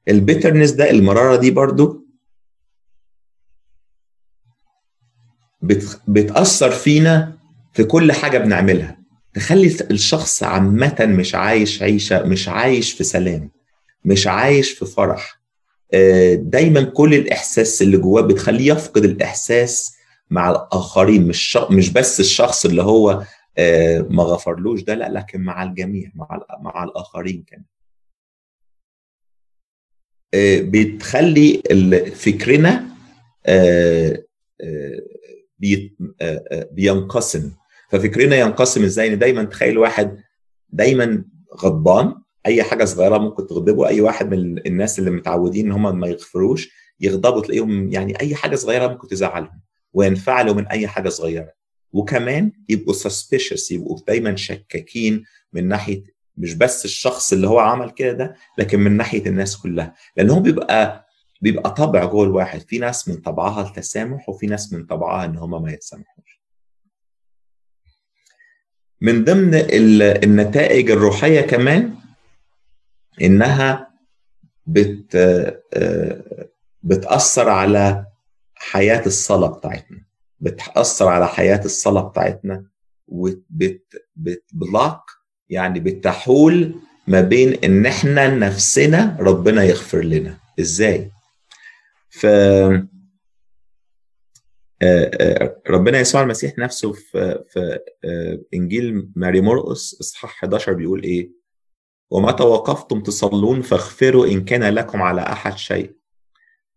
[0.08, 2.06] البيترنس ده المرارة دي برضو
[5.62, 7.38] بت بتأثر فينا
[7.72, 9.00] في كل حاجة بنعملها.
[9.34, 13.50] تخلي الشخص عامة مش عايش عيشة مش عايش في سلام
[14.04, 15.39] مش عايش في فرح.
[16.34, 19.96] دايما كل الإحساس اللي جواه بتخليه يفقد الإحساس
[20.30, 23.22] مع الآخرين مش مش بس الشخص اللي هو
[24.10, 27.64] ما غفرلوش ده لا لكن مع الجميع مع مع الآخرين كمان.
[30.70, 31.62] بتخلي
[32.14, 32.86] فكرنا
[36.72, 37.52] بينقسم.
[37.90, 40.18] ففكرنا ينقسم إزاي؟ إن دايما تخيل واحد
[40.68, 41.24] دايما
[41.56, 42.14] غضبان
[42.46, 43.88] أي حاجة صغيرة ممكن تغضبه.
[43.88, 48.56] أي واحد من الناس اللي متعودين إن هم ما يغفروش يغضبوا تلاقيهم يعني أي حاجة
[48.56, 49.60] صغيرة ممكن تزعلهم
[49.92, 51.52] وينفعلوا من أي حاجة صغيرة.
[51.92, 56.02] وكمان يبقوا suspicious يبقوا دايما شكاكين من ناحية
[56.36, 59.94] مش بس الشخص اللي هو عمل كده ده لكن من ناحية الناس كلها.
[60.16, 61.06] لأن هو بيبقى
[61.42, 62.60] بيبقى طبع جوه الواحد.
[62.60, 66.40] في ناس من طبعها التسامح وفي ناس من طبعها إن هم ما يتسامحوش.
[69.00, 69.54] من ضمن
[70.24, 71.94] النتائج الروحية كمان
[73.22, 73.90] إنها
[74.66, 75.16] بت
[76.82, 78.06] بتأثر على
[78.54, 80.04] حياة الصلاة بتاعتنا.
[80.40, 82.64] بتأثر على حياة الصلاة بتاعتنا
[83.08, 85.00] وبتبلوك
[85.48, 86.74] يعني بتحول
[87.08, 90.36] ما بين إن إحنا نفسنا ربنا يغفر لنا.
[90.60, 91.10] إزاي؟
[92.10, 92.26] ف
[95.70, 97.78] ربنا يسوع المسيح نفسه في في
[98.54, 101.30] إنجيل ماري مرقس إصحاح 11 بيقول إيه؟
[102.10, 105.94] ومتى وقفتم تصلون فاغفروا إن كان لكم على أحد شيء.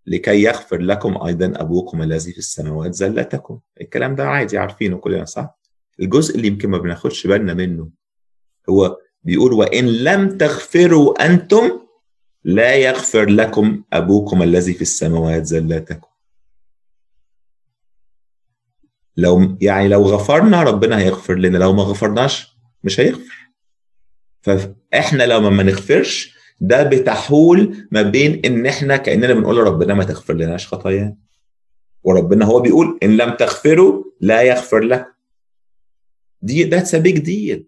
[0.07, 3.59] لكي يغفر لكم أيضا أبوكم الذي في السماوات زلتكم.
[3.81, 5.59] الكلام ده عادي عارفينه كلنا صح؟
[5.99, 7.89] الجزء اللي يمكن ما بناخدش بالنا منه
[8.69, 11.79] هو بيقول وإن لم تغفروا أنتم
[12.43, 16.07] لا يغفر لكم أبوكم الذي في السماوات زلاتكم
[19.17, 23.42] لو يعني لو غفرنا ربنا هيغفر لنا لو ما غفرناش مش هيغفر.
[24.43, 30.33] فاحنا لو ما نغفرش ده بتحول ما بين إن إحنا كأننا بنقول لربنا ما تغفر
[30.33, 31.15] لناش خطايانا
[32.03, 35.11] وربنا هو بيقول إن لم تغفروا لا يغفر لكم.
[36.41, 37.67] دي that's big deal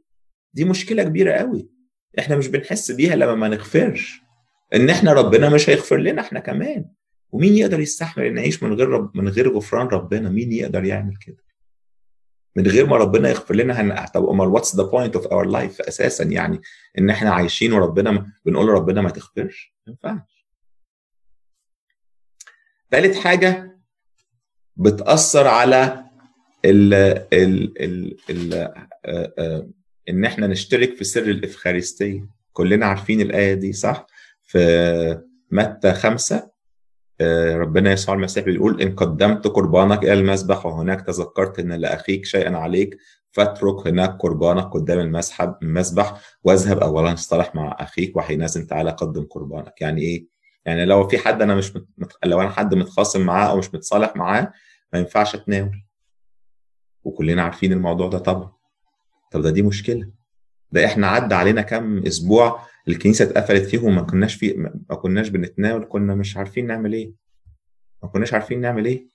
[0.53, 1.69] دي مشكلة كبيرة قوي.
[2.19, 4.21] إحنا مش بنحس بيها لما ما نغفرش.
[4.75, 6.85] إن إحنا ربنا مش هيغفر لنا إحنا كمان.
[7.31, 11.15] ومين يقدر يستحمل إن نعيش من غير رب من غير غفران ربنا؟ مين يقدر يعمل
[11.25, 11.44] كده؟
[12.55, 14.05] من غير ما ربنا يغفر لنا.
[14.05, 16.61] طب أمال what's the point of our life أساسا يعني
[16.97, 18.31] إن إحنا عايشين وربنا.
[18.45, 20.45] بنقول لربنا ما تغفرش ما ينفعش
[22.91, 23.79] ثالث حاجة
[24.75, 26.05] بتأثر على
[26.65, 26.93] ال
[27.33, 29.67] ال ال ال آ آ
[30.09, 34.07] إن إحنا نشترك في سر الإفخارستية كلنا عارفين الآية دي صح
[34.43, 36.51] في متى خمسة
[37.55, 42.97] ربنا يسوع المسيح بيقول إن قدمت قربانك إلى المذبح وهناك تذكرت أن لأخيك شيئا عليك
[43.31, 49.81] فاترك هناك قربانك قدام المسحب المذبح واذهب أولا اصطلح مع أخيك وحينئذ تعالى قدم قربانك.
[49.81, 50.27] يعني إيه؟
[50.65, 52.11] يعني لو في حد أنا مش مت...
[52.25, 54.53] لو أنا حد متخاصم معاه أو مش متصالح معاه
[54.93, 55.83] ما ينفعش أتناول.
[57.03, 58.51] وكلنا عارفين الموضوع ده طبعا.
[59.31, 60.09] طب ده دي مشكلة.
[60.71, 64.53] ده إحنا عدى علينا كام أسبوع الكنيسة اتقفلت فيهم وما كناش في
[64.89, 67.13] ما كناش بنتناول كنا مش عارفين نعمل إيه.
[68.03, 69.07] ما كناش عارفين نعمل إيه.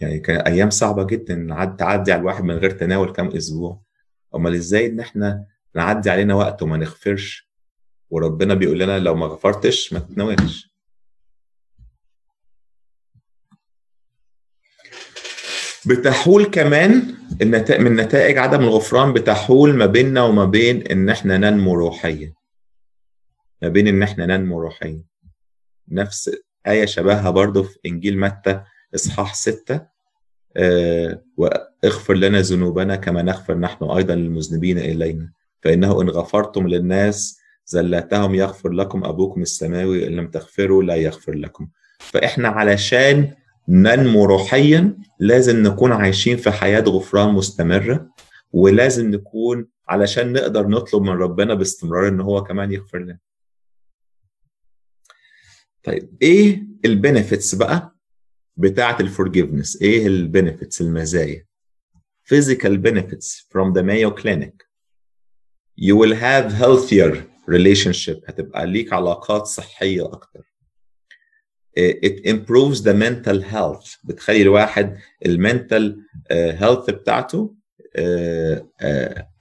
[0.00, 3.80] يعني كان أيام صعبة جدا عد تعدي على الواحد من غير تناول كام أسبوع.
[4.34, 7.50] أمال إزاي إن إحنا نعدي علينا وقت وما نغفرش؟
[8.10, 10.70] وربنا بيقول لنا لو ما غفرتش ما تتناولش.
[15.86, 17.14] بتحول كمان
[17.80, 22.39] من نتائج عدم الغفران بتحول ما بيننا وما بين إن إحنا ننمو روحيا.
[23.62, 25.02] ما بين إن إحنا ننمو روحيا.
[25.88, 26.30] نفس
[26.66, 28.60] آية شبهها برضو في إنجيل متى
[28.94, 29.80] إصحاح ستة
[30.56, 35.32] آه وإغفر لنا ذنوبنا كما نغفر نحن أيضا للمذنبين إلينا.
[35.62, 41.68] فإنه إن غفرتم للناس زلاتهم يغفر لكم أبوكم السماوي إن لم تغفروا لا يغفر لكم.
[41.98, 43.30] فإحنا علشان
[43.68, 48.10] ننمو روحيا لازم نكون عايشين في حياة غفران مستمرة
[48.52, 53.18] ولازم نكون علشان نقدر نطلب من ربنا باستمرار إن هو كمان يغفر لنا.
[55.82, 57.96] طيب إيه ال benefits بقى
[58.56, 61.46] بتاعه ال forgiveness إيه ال benefits المزايا
[62.34, 64.54] physical benefits from the Mayo Clinic
[65.80, 67.16] you will have healthier
[67.50, 70.42] relationship هتبقى ليك علاقات صحية أكتر
[71.78, 77.54] it improves the mental health بتخلي الواحد ال mental health بتاعته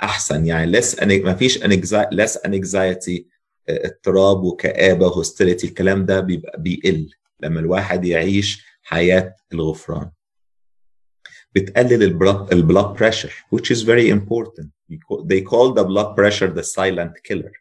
[0.02, 1.38] أحسن يعني less ما
[2.14, 3.24] less anxiety
[3.70, 10.12] اضطراب وكآبة و hostility الكلام ده بيبقى بيقل لما الواحد يعيش حياة الغفران.
[11.56, 12.04] بتقلل
[12.52, 14.68] ال blood pressure which is very important.
[15.32, 17.52] They call the blood pressure the silent killer.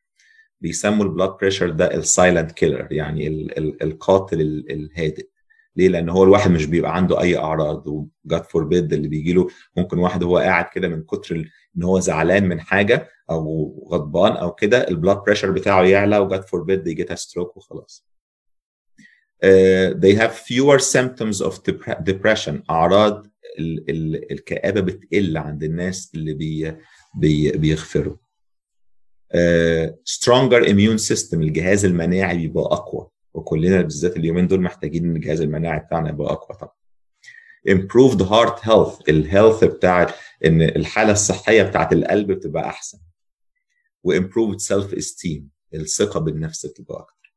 [0.61, 5.29] بيسموا ال blood pressure ده ال silent killer يعني ال ال القاتل الهادئ.
[5.77, 9.49] ليه؟ لأن هو الواحد مش بيبقى عنده أي أعراض و God forbid اللي بيجي له
[9.77, 11.45] ممكن واحد هو قاعد كده من كتر
[11.77, 16.25] إن هو زعلان من حاجة أو غضبان أو كده ال blood pressure بتاعه يعلى و
[16.25, 18.09] God forbid يجيتها stroke وخلاص.
[19.45, 21.55] Uh, they have fewer symptoms of
[22.11, 23.27] depression أعراض
[23.59, 26.77] ال ال الكآبة بتقل عند الناس اللي بي
[27.21, 28.17] بي بيغفروا.
[29.35, 35.41] Uh, stronger immune system الجهاز المناعي بيبقى أقوى وكلنا بالذات اليومين دول محتاجين إن الجهاز
[35.41, 36.73] المناعي بتاعنا يبقى أقوى طبعا
[37.69, 39.03] improved heart health.
[39.09, 42.99] ال health بتاع إن الحالة الصحية بتاعت القلب بتبقى أحسن.
[44.05, 45.43] و improved self esteem
[45.75, 47.35] الثقة بالنفس بتبقى أكتر.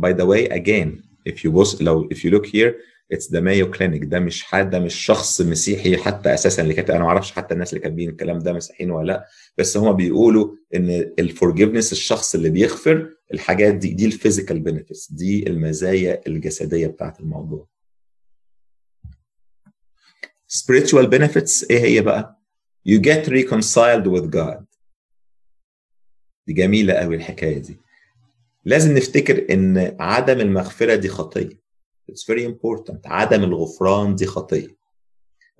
[0.00, 2.72] By the way again if you بص لو if you look here
[3.14, 4.04] it's the Mayo Clinic.
[4.04, 7.54] ده مش حد ده مش شخص مسيحي حتى أساسا اللي كاتب أنا ما أعرفش حتى
[7.54, 9.26] الناس اللي كاتبين الكلام ده مسيحيين ولا لأ.
[9.58, 15.12] بس هما بيقولوا إن ال forgiveness الشخص اللي بيغفر الحاجات دي دي ال physical benefits
[15.12, 17.73] دي المزايا الجسدية بتاعت الموضوع.
[20.56, 22.40] Spiritual benefits إيه هي بقى?
[22.88, 24.64] You get reconciled with God.
[26.46, 27.76] دي جميلة قوي الحكاية دي.
[28.64, 31.64] لازم نفتكر إن عدم المغفرة دي خطية.
[32.10, 32.98] It's very important.
[33.06, 34.76] عدم الغفران دي خطية.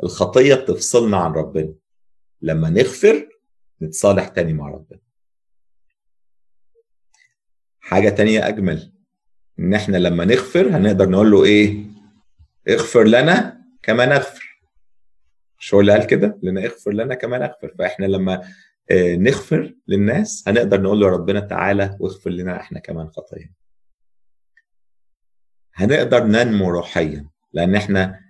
[0.03, 1.75] الخطية بتفصلنا عن ربنا.
[2.43, 3.29] لما نغفر
[3.83, 5.01] نتصالح تاني مع ربنا.
[7.81, 8.93] حاجة تانية أجمل.
[9.59, 11.85] إن إحنا لما نغفر هنقدر نقول له إيه؟
[12.69, 14.44] اغفر لنا كما نغفر.
[15.65, 18.43] مش هو اللي قال كده؟ لنا اغفر لنا كما نغفر فإحنا لما
[18.93, 23.51] نغفر للناس هنقدر نقول له ربنا تعالى واغفر لنا إحنا كمان خطايا.
[25.75, 28.21] هنقدر ننمو روحيا لأن إحنا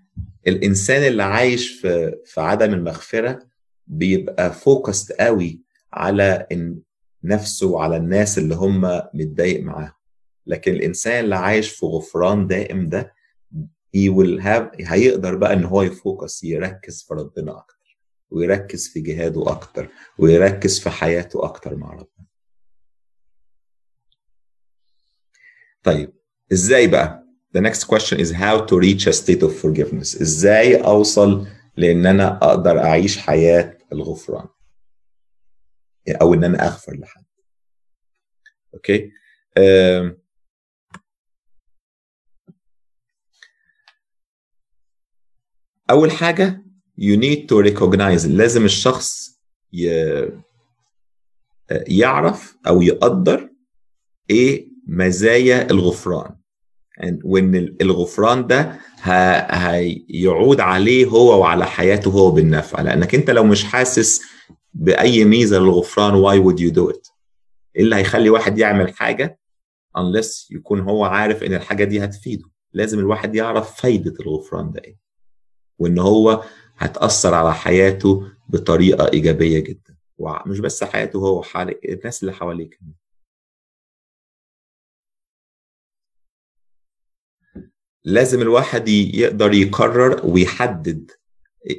[0.47, 3.39] الإنسان اللي عايش في في عدم المغفرة
[3.87, 6.47] بيبقى فوكست قوي على
[7.25, 8.81] نفسه وعلى الناس اللي هم
[9.15, 9.93] متضايق معاهم.
[10.47, 13.15] لكن الإنسان اللي عايش في غفران دائم ده
[13.97, 17.99] he will have هيقدر بقى إن هو يفوكس يركز في ربنا أكتر
[18.31, 22.27] ويركز في جهاده أكتر ويركز في حياته أكتر مع ربنا
[25.83, 26.13] طيب
[26.53, 27.25] إزاي بقى
[27.57, 30.21] The next question is how to reach a state of forgiveness.
[30.23, 34.49] إزاي أوصل لإن أنا أقدر أعيش حياة الغفران
[36.09, 37.25] أو إن أنا أغفر لحد.
[38.75, 39.11] أوكي؟
[39.59, 40.24] okay.
[45.91, 46.65] أول حاجة
[47.01, 49.41] you need to recognize لازم الشخص
[49.73, 49.89] ي...
[51.71, 53.49] يعرف أو يقدر
[54.31, 56.37] إيه مزايا الغفران.
[57.25, 62.81] وإن الغفران ده هيعود عليه هو وعلى حياته هو بالنفع.
[62.83, 64.23] لأنك أنت لو مش حاسس
[64.75, 67.11] بأي ميزة للغفران why would you do it
[67.77, 69.39] إيه اللي هيخلي واحد يعمل حاجة؟
[69.99, 72.45] unless يكون هو عارف إن الحاجة دي هتفيده.
[72.73, 75.04] لازم الواحد يعرف فايدة الغفران ده إيه.
[75.79, 76.45] وإن هو
[76.77, 79.97] هتأثر على حياته بطريقة إيجابية جدا.
[80.19, 82.95] ومش بس حياته هو حال الناس اللي حواليه كمان.
[88.05, 91.11] لازم الواحد يقدر يقرر ويحدد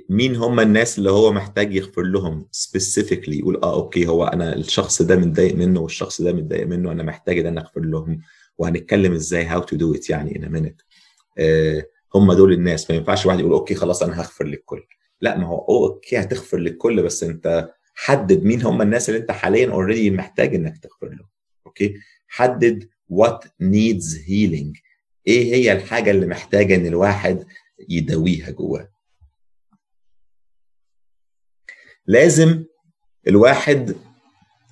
[0.10, 5.02] مين هم الناس اللي هو محتاج يغفر لهم specifically يقول آه أوكي هو أنا الشخص
[5.02, 8.22] ده متضايق منه والشخص ده متضايق منه أنا محتاج إن أنا أغفر لهم.
[8.58, 10.84] وهنتكلم إزاي how to do it يعني a minute.
[11.40, 11.86] آه
[12.16, 12.92] هم دول الناس.
[12.92, 14.84] ما ينفعش واحد يقول okay خلاص أنا هغفر للكل.
[15.22, 19.72] لا ما هو okay هتغفر للكل بس أنت حدد مين هم الناس اللي أنت حاليا
[19.72, 21.30] already محتاج إنك تغفر لهم.
[21.68, 21.96] okay؟
[22.28, 24.82] حدد what needs healing.
[25.28, 27.46] إيه هي الحاجة اللي محتاجة إن الواحد
[27.90, 28.90] يداويها جواه؟
[32.08, 32.66] لازم
[33.28, 33.96] الواحد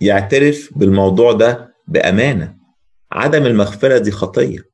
[0.02, 2.58] يعترف بالموضوع ده بأمانة.
[3.12, 4.70] عدم المغفرة دي خطية.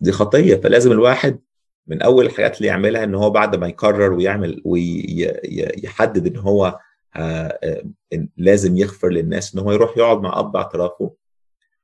[0.00, 1.38] دي خطية فلازم الواحد
[1.86, 6.78] من أول الحاجات اللي يعملها إن هو بعد ما يقرر ويعمل ويحدد إن هو
[8.36, 11.14] لازم يغفر للناس إن هو يروح يقعد مع أب اعترافه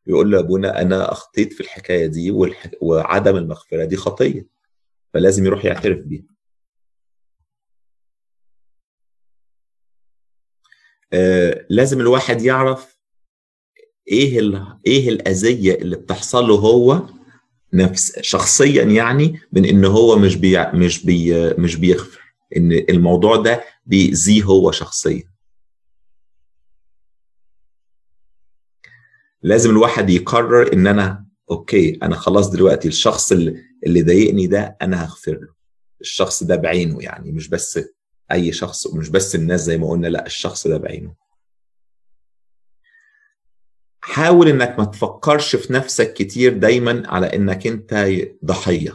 [0.07, 2.31] يقول له أبونا أنا أخطيت في الحكاية دي.
[2.81, 4.47] وعدم المغفرة دي خطية
[5.15, 6.25] فلازم يروح يعترف بيها
[11.13, 12.99] آه لازم الواحد يعرف
[14.09, 14.39] إيه.
[14.87, 17.03] إيه الأذية اللي بتحصل له هو
[17.73, 20.65] نفس شخصيا يعني من إن هو مش بي...
[20.75, 21.51] مش بي...
[21.55, 22.21] مش بيغفر.
[22.57, 25.23] إن الموضوع ده بيأذيه هو شخصيا.
[29.43, 35.05] لازم الواحد يقرر إن أنا okay أنا خلاص دلوقتي الشخص اللي, اللي ضايقني ده أنا
[35.05, 35.55] هغفر له.
[36.01, 37.81] الشخص ده بعينه يعني مش بس
[38.33, 41.15] أي شخص ومش بس الناس زي ما قلنا لا الشخص ده بعينه.
[44.09, 48.09] حاول إنك ما تفكرش في نفسك كتير دايما على إنك أنت
[48.45, 48.93] ضحية.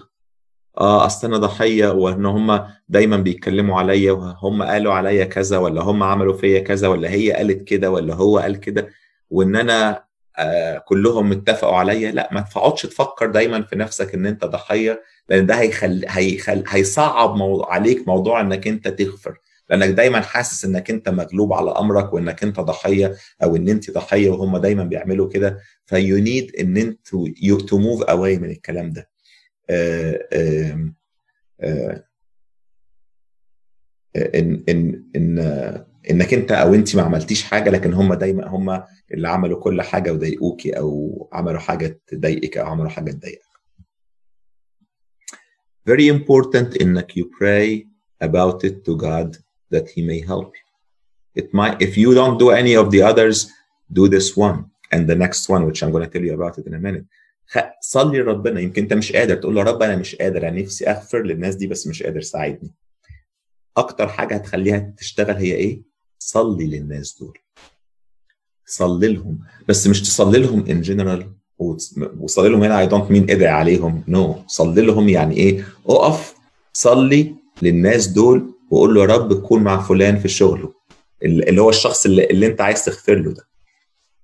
[0.77, 6.03] آه أصل أنا ضحية وإن هم دايما بيتكلموا عليا وهم قالوا عليا كذا ولا هم
[6.03, 8.89] عملوا فيا كذا ولا هي قالت كده ولا هو قال كده
[9.29, 10.03] وإن أنا
[10.39, 15.45] آه كلهم اتفقوا عليا لا ما تقعدش تفكر دايما في نفسك إن أنت ضحية لأن
[15.45, 16.05] ده هيخل...
[16.07, 16.63] هيخل...
[16.67, 17.61] هيصعب مو...
[17.63, 19.37] عليك موضوع إنك أنت تغفر.
[19.69, 24.29] لأنك دايما حاسس إنك أنت مغلوب على أمرك وإنك أنت ضحية أو إن أنت ضحية
[24.29, 27.07] وهم دايما بيعملوا كده ف you need إن أنت
[27.69, 29.09] to move away من الكلام ده
[29.69, 30.93] آه آه
[31.61, 32.03] آه
[34.15, 35.39] إن إن إن
[36.09, 40.11] إنك أنت أو أنت ما عملتيش حاجة لكن هم دايما هم اللي عملوا كل حاجة
[40.13, 43.43] وضايقوكي أو عملوا حاجة تضايقك أو عملوا حاجة تضايقك.
[45.89, 47.85] Very important إنك you pray
[48.23, 49.42] about it to God
[49.73, 50.65] that he may help you.
[51.41, 53.37] It might if you don't do any of the others
[53.99, 54.59] do this one
[54.93, 57.05] and the next one which I'm going to tell you about it in a minute.
[57.81, 61.23] صلي لربنا يمكن انت مش قادر تقول له رب أنا مش قادر أنا نفسي أغفر
[61.23, 62.73] للناس دي بس مش قادر ساعدني.
[63.77, 65.81] أكتر حاجة هتخليها تشتغل هي إيه؟
[66.19, 67.37] صلي للناس دول
[68.65, 71.31] صلي لهم بس مش تصلي لهم ان جنرال
[72.19, 74.37] وصلي لهم هنا I don't mean ادعي عليهم no no.
[74.47, 76.35] صلي لهم يعني إيه أقف
[76.73, 80.73] صلي للناس دول وقول له يا رب كون مع فلان في شغله.
[81.23, 83.43] اللي هو الشخص اللي, اللي انت عايز تغفر له ده.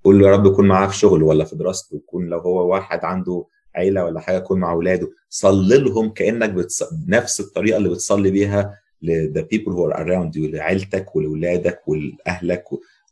[0.03, 3.05] قول له يا رب كون معاه في شغله ولا في دراسته كون لو هو واحد
[3.05, 3.45] عنده
[3.75, 5.09] عيلة ولا حاجة كون مع أولاده.
[5.29, 6.83] صلي لهم كأنك بتص...
[7.07, 12.63] نفس الطريقة اللي بتصلي بيها ل the people who are around you لعيلتك ولولادك ولأهلك.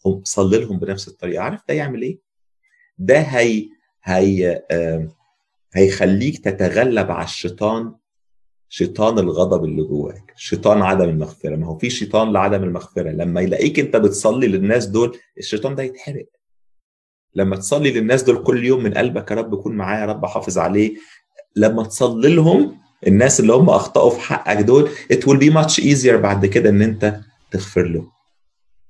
[0.06, 1.44] هم صلي لهم بنفس الطريقة.
[1.44, 2.20] عارف ده يعمل إيه؟
[2.98, 3.66] ده هي
[4.04, 4.62] هي
[5.74, 7.94] هيخليك تتغلب على الشيطان
[8.70, 11.56] شيطان الغضب اللي جواك شيطان عدم المغفرة.
[11.56, 13.10] ما هو في شيطان لعدم المغفرة.
[13.10, 16.26] لما يلاقيك انت بتصلي للناس دول الشيطان ده يتحرق.
[17.36, 20.58] لما تصلي للناس دول كل يوم من قلبك يا رب كون معايا يا رب حافظ
[20.58, 20.96] عليه.
[21.56, 26.16] لما تصلي لهم الناس اللي هم أخطأوا في حقك دول it will be much easier
[26.16, 27.20] بعد كده إن أنت
[27.52, 28.17] تغفر له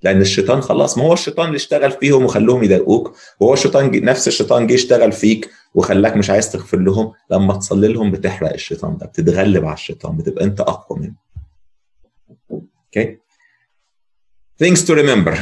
[0.03, 4.27] لأن الشيطان خلاص ما هو الشيطان اللي اشتغل فيهم وخلوهم يضايقوك وهو الشيطان جي نفس
[4.27, 9.05] الشيطان جه اشتغل فيك وخلاك مش عايز تغفر لهم لما تصلي لهم بتحرق الشيطان ده
[9.05, 11.15] بتتغلب على الشيطان بتبقى أنت أقوى منه.
[12.51, 13.17] okay
[14.63, 15.37] things to remember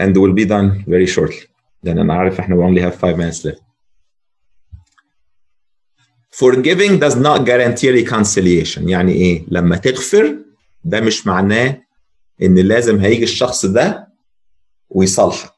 [0.00, 1.48] and will be done very shortly.
[1.82, 3.62] لأن أنا عارف إحنا we only have five minutes left.
[6.34, 8.88] Forgiving does not guarantee reconciliation.
[8.88, 10.36] يعني إيه؟ لما تغفر
[10.84, 11.81] ده مش معناه
[12.42, 14.08] إن لازم هيجي الشخص ده
[14.90, 15.52] ويصالحك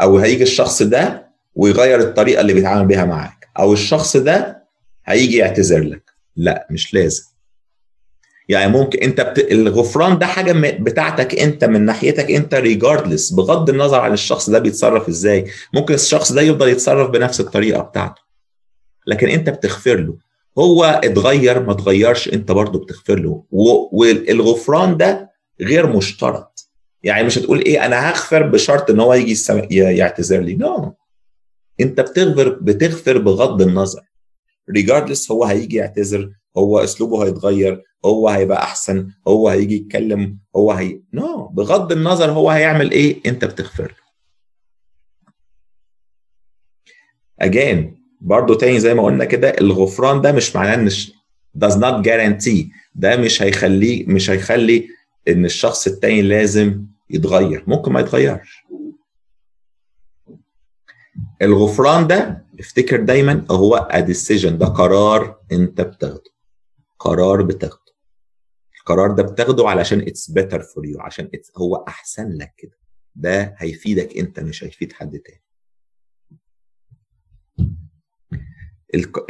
[0.00, 4.66] أو هيجي الشخص ده ويغير الطريقة اللي بيتعامل بيها معاك أو الشخص ده
[5.04, 6.10] هيجي يعتذر لك.
[6.36, 7.22] لا مش لازم.
[8.48, 9.38] يعني ممكن أنت بت...
[9.38, 15.08] الغفران ده حاجة بتاعتك أنت من ناحيتك أنت ريجاردلس بغض النظر عن الشخص ده بيتصرف
[15.08, 15.46] إزاي.
[15.74, 18.22] ممكن الشخص ده يفضل يتصرف بنفس الطريقة بتاعته.
[19.06, 20.16] لكن أنت بتغفر له.
[20.58, 23.44] هو اتغير ما اتغيرش أنت برضه بتغفر له.
[23.92, 25.29] والغفران ده
[25.60, 26.70] غير مشترط.
[27.02, 29.60] يعني مش هتقول إيه أنا هغفر بشرط إن هو يجي السم...
[29.70, 30.54] يعتذر لي.
[30.54, 30.88] no no.
[31.80, 34.02] أنت بتغفر بتغفر بغض النظر.
[34.70, 41.00] regardless هو هيجي يعتذر هو أسلوبه هيتغير هو هيبقى أحسن هو هيجي يتكلم هو هي
[41.12, 41.52] no no.
[41.52, 44.00] بغض النظر هو هيعمل إيه أنت بتغفر له.
[47.40, 50.90] اجين برضه تاني زي ما قلنا كده الغفران ده مش معناه إن
[51.58, 52.64] does not guarantee.
[52.94, 54.88] ده مش هيخليه مش هيخلي
[55.28, 58.64] إن الشخص التاني لازم يتغير ممكن ما يتغيرش.
[61.42, 66.30] الغفران ده افتكر دايما هو decision ده قرار أنت بتاخده.
[66.98, 67.80] قرار بتاخده.
[68.80, 72.78] القرار ده بتاخده علشان it's better for you عشان it's هو أحسن لك كده.
[73.14, 75.42] ده هيفيدك أنت مش هيفيد حد تاني.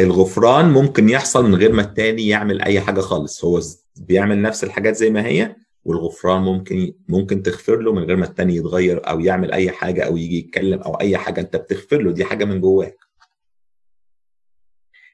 [0.01, 3.45] الغفران ممكن يحصل من غير ما التاني يعمل أي حاجة خالص.
[3.45, 3.61] هو
[3.97, 8.57] بيعمل نفس الحاجات زي ما هي والغفران ممكن ممكن تغفر له من غير ما التاني
[8.57, 12.24] يتغير أو يعمل أي حاجة أو يجي يتكلم أو أي حاجة أنت بتغفر له دي
[12.24, 12.97] حاجة من جواك.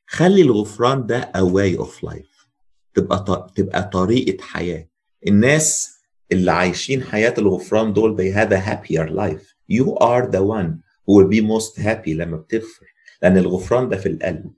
[0.06, 2.46] خلي الغفران ده a way of life.
[2.94, 4.88] تبقى تبقى طريقة حياة.
[5.26, 5.96] الناس
[6.32, 9.54] اللي عايشين حياة الغفران دول they have a happier life.
[9.72, 10.70] You are the one
[11.06, 12.86] who will be most happy لما بتغفر.
[13.22, 14.52] لأن الغفران ده في القلب.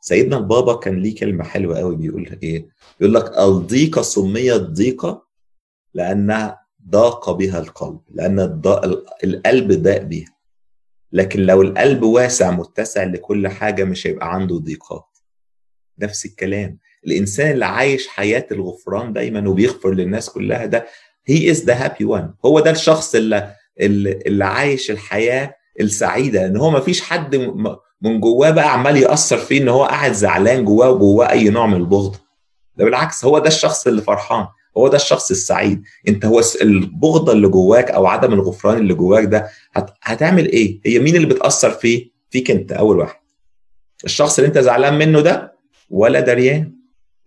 [0.00, 2.68] سيدنا البابا كان ليه كلمة حلوة قوي بيقول إيه؟
[3.00, 5.25] يقول لك الضيقة سميت ضيقه
[5.96, 8.40] لانها ضاق بها القلب لأن
[9.24, 10.36] القلب ضاق بها
[11.12, 15.18] لكن لو القلب واسع متسع لكل حاجة مش هيبقى عنده ضيقات.
[15.98, 16.78] نفس الكلام.
[17.06, 20.86] الإنسان اللي عايش حياة الغفران دايما وبيغفر للناس كلها ده
[21.26, 23.54] he is the happy one هو ده الشخص اللي
[24.26, 26.40] اللي عايش الحياة السعيدة.
[26.42, 27.36] لأن هو ما فيش حد
[28.02, 31.74] من جواه بقى عمال يأثر فيه إن هو قاعد زعلان جواه وجواه أي نوع من
[31.76, 32.16] البغض.
[32.76, 34.46] ده بالعكس هو ده الشخص اللي فرحان.
[34.76, 35.82] هو ده الشخص السعيد.
[36.08, 39.90] انت هو البغضة اللي جواك أو عدم الغفران اللي جواك ده هت...
[40.02, 43.20] هتعمل إيه؟ هي مين اللي بتأثر فيه؟ فيك أنت أول واحد.
[44.04, 45.52] الشخص اللي أنت زعلان منه ده
[45.90, 46.72] ولا دريان.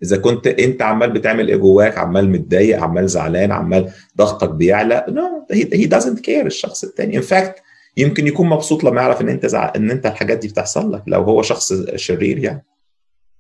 [0.03, 5.05] إذا كنت أنت عمال بتعمل إيه جواك؟ عمال متضايق عمال زعلان عمال ضغطك بيعلى.
[5.09, 7.55] no he doesn't care الشخص الثاني in fact
[7.97, 9.73] يمكن يكون مبسوط لما يعرف إن أنت زع...
[9.75, 12.65] إن أنت الحاجات دي بتحصل لك لو هو شخص شرير يعني.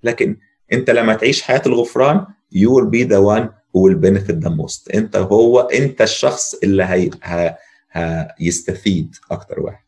[0.03, 0.37] لكن
[0.73, 4.95] أنت لما تعيش حياة الغفران you will be the one will benefit the most.
[4.95, 7.09] انت هو انت الشخص اللي هي...
[7.23, 7.57] ه...
[8.39, 9.83] هيستفيد أكتر واحد.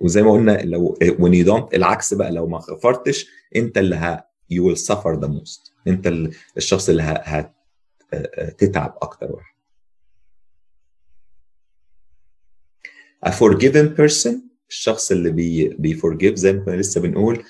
[0.00, 3.26] وزي ما قلنا لو when you don't العكس بقى لو ما غفرتش
[3.56, 5.70] انت اللي ه you will suffer the most.
[5.86, 6.06] انت
[6.56, 7.02] الشخص اللي.
[8.12, 9.56] هتتعب أكتر واحد.
[13.26, 14.34] A forgiven person
[14.68, 17.44] الشخص اللي بي بيفورجيف زي ما كنا لسه بنقول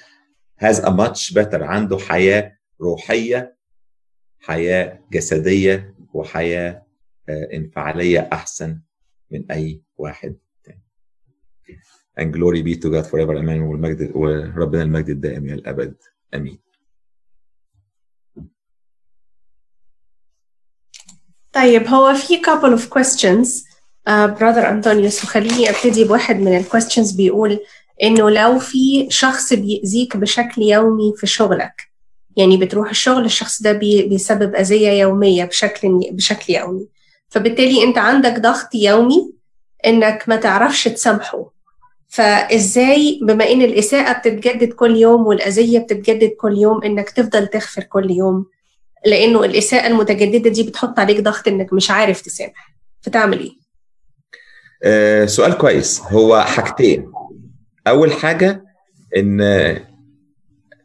[0.56, 3.56] has a much better عنده حياة روحية
[4.40, 6.82] حياة جسدية وحياة
[7.28, 8.80] انفعالية أحسن
[9.30, 10.82] من أي واحد تاني.
[12.20, 15.96] And glory be to God forever amen والمجد وربنا المجد الدائم إلى الأبد
[16.34, 16.58] آمين.
[21.52, 23.76] طيب هو في couple of questions
[24.08, 27.60] uh, أنطونيوس وخليني أبتدي بواحد من الكويستشنز بيقول
[28.02, 31.96] إنه لو في شخص بيأذيك بشكل يومي في شغلك
[32.36, 36.86] يعني بتروح الشغل الشخص ده بي بيسبب أذية يومية بشكل بشكل يومي.
[37.28, 39.32] فبالتالي أنت عندك ضغط يومي
[39.86, 41.50] إنك ما تعرفش تسامحه.
[42.08, 48.10] فإزاي بما إن الإساءة بتتجدد كل يوم والأذية بتتجدد كل يوم إنك تفضل تغفر كل
[48.10, 48.46] يوم
[49.06, 52.76] لأنه الإساءة المتجددة دي بتحط عليك ضغط إنك مش عارف تسامح.
[53.00, 53.52] فتعمل إيه؟
[54.82, 56.00] آه سؤال كويس.
[56.00, 57.12] هو حاجتين.
[57.86, 58.64] أول حاجة
[59.16, 59.40] إن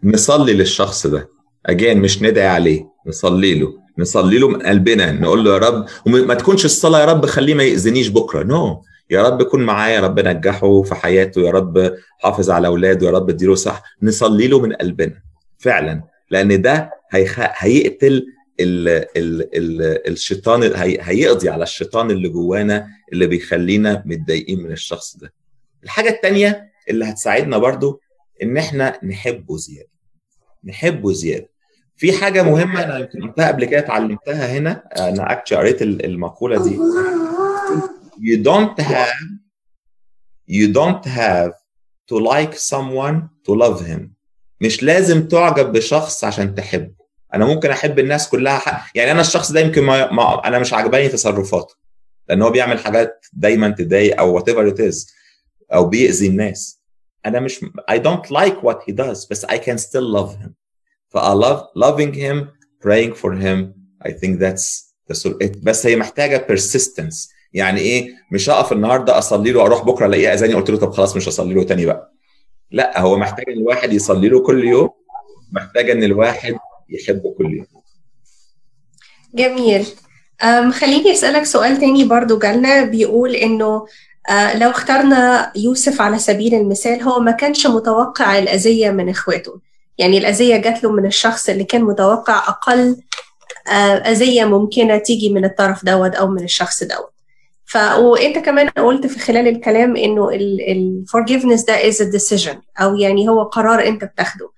[0.04, 1.30] نصلي للشخص ده.
[1.66, 3.74] اجين مش ندعي عليه نصلي له.
[3.98, 7.64] نصلي له من قلبنا نقول له يا رب وما تكونش الصلاة يا رب خليه ما
[7.64, 8.44] ياذينيش بكرة.
[8.44, 8.86] نو no.
[9.10, 13.12] يا رب كن معاه يا رب نجحه في حياته يا رب حافظ على أولاده يا
[13.12, 13.84] رب اديله صح.
[14.04, 15.22] نصلي له من قلبنا
[15.58, 16.04] فعلا.
[16.32, 17.36] لأن ده هيخ...
[17.40, 18.26] هيقتل
[18.60, 25.18] ال ال ال الشيطان هي هيقضي على الشيطان اللي جوانا اللي بيخلينا متضايقين من الشخص
[25.18, 25.34] ده.
[25.84, 28.02] الحاجة التانية اللي هتساعدنا برضو
[28.44, 29.90] إن إحنا نحبه زيادة.
[30.64, 31.50] نحبه زيادة.
[31.96, 34.84] في حاجة مهمة أنا يمكن قلتها قبل كده اتعلمتها هنا.
[34.98, 36.78] أنا اكتشلي قريت المقولة دي.
[38.20, 39.28] You don't have
[40.50, 41.54] you don't have
[42.12, 43.18] to like someone
[43.48, 44.02] to love him.
[44.62, 47.02] مش لازم تعجب بشخص عشان تحبه.
[47.34, 48.92] أنا ممكن أحب الناس كلها حق.
[48.96, 51.76] يعني أنا الشخص ده يمكن ما, ما أنا مش عجباني تصرفاته.
[52.30, 55.14] لأن هو بيعمل حاجات دايما تضايق أو whatever it is
[55.74, 56.82] أو بيأذي الناس.
[57.26, 60.50] أنا مش I don't like what he does بس I can still love him.
[61.10, 62.48] ف I love loving him
[62.86, 63.74] praying for him
[64.08, 65.32] I think that's the
[65.64, 67.30] بس هي محتاجة persistence.
[67.54, 71.16] يعني إيه؟ مش هقف النهارده أصلي له أروح بكرة ألاقيه أذاني قلت له طب خلاص
[71.16, 72.14] مش هصلي له تاني بقى.
[72.72, 74.90] لا هو محتاج إن الواحد يصلي له كل يوم
[75.52, 76.56] محتاج إن الواحد
[76.90, 77.68] يحبه كل يوم.
[79.34, 79.86] جميل.
[80.72, 82.40] خليني أسألك سؤال تاني برضو.
[82.40, 83.86] جالنا بيقول آه
[84.30, 89.60] لو اخترنا يوسف على سبيل المثال هو ما كانش متوقع الأذية من إخواته.
[89.98, 92.98] يعني الأذية جات له من الشخص اللي كان متوقع أقل
[93.68, 97.12] آه، أذية ممكنة تيجي من الطرف دوت أو من الشخص دوت.
[97.66, 103.30] ف وأنت كمان قلت في خلال الكلام إنه ال forgiveness ده a decision أو يعني
[103.30, 104.50] هو قرار أنت بتاخده.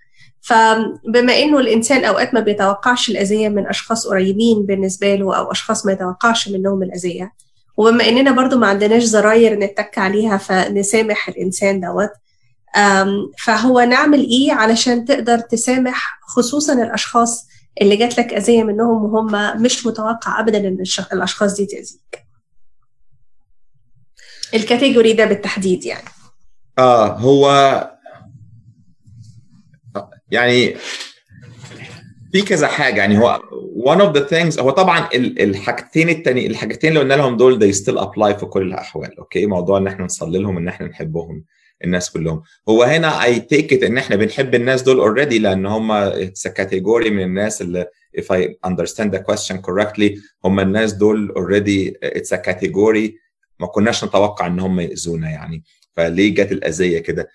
[0.41, 5.91] فبما إنه الإنسان أوقات ما بيتوقعش الأذية من أشخاص قريبين بالنسبة له أو أشخاص ما
[5.91, 7.33] يتوقعش منهم الأذية
[7.77, 12.09] وبما إننا برضو ما عندناش زراير نتك عليها فنسامح الإنسان دوت
[13.43, 17.47] فهو نعمل إيه علشان تقدر تسامح خصوصا الأشخاص
[17.81, 22.25] اللي جات لك أذية منهم وهم مش متوقع ابدا إن الأشخاص دي تأذيك؟
[24.53, 26.07] الكاتيجوري ده بالتحديد يعني.
[26.79, 27.49] آه هو
[30.31, 30.75] يعني
[32.33, 32.97] في كذا حاجة.
[32.97, 33.41] يعني هو
[33.85, 37.97] one of the things هو طبعا الحاجتين التاني الحاجتين اللي قلنا لهم دول they still
[38.03, 41.43] apply في كل الأحوال okay موضوع إن إحنا نصلي لهم إن إحنا نحبهم
[41.83, 42.41] الناس كلهم.
[42.69, 47.09] هو هنا I take it إن إحنا بنحب الناس دول already لأن هم it's category
[47.09, 47.85] من الناس اللي
[48.17, 53.17] if I understand the question correctly هم الناس دول already it's category
[53.59, 55.63] ما كناش نتوقع إن هم يأذونا يعني.
[55.95, 57.29] فليه جت الأذية كده؟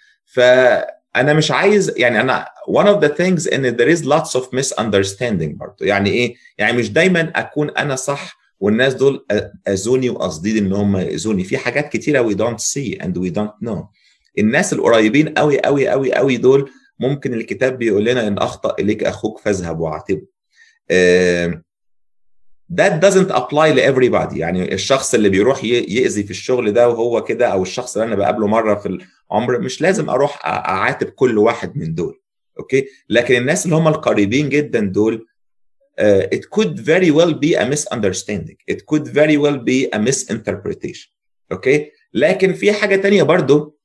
[1.19, 5.57] فانا مش عايز يعني أنا one of the things إن there is lots of misunderstanding
[5.57, 9.27] برضه يعني إيه؟ يعني مش دايما أكون أنا صح والناس دول
[9.69, 11.45] أذوني وقصدي إن هم يأذوني.
[11.45, 13.85] في حاجات كتيرة we don't see and we don't know.
[14.39, 19.39] الناس القريبين قوي قوي قوي قوي دول ممكن الكتاب بيقول لنا إن أخطأ إليك أخوك
[19.39, 20.23] فاذهب واعاتبه
[22.75, 27.47] that doesn't apply to everybody يعني الشخص اللي بيروح يأذي في الشغل ده وهو كده
[27.47, 28.99] أو الشخص اللي أنا بقابله مرة في
[29.31, 32.21] العمر مش لازم أروح أعاتب كل واحد من دول.
[32.59, 32.87] okay?
[33.09, 35.27] لكن الناس اللي هم القريبين جدا دول
[36.01, 38.57] uh, it could very well be a misunderstanding.
[38.71, 41.09] It could very well be a misinterpretation.
[41.53, 41.91] okay?
[42.15, 43.79] لكن في حاجة تانية برضو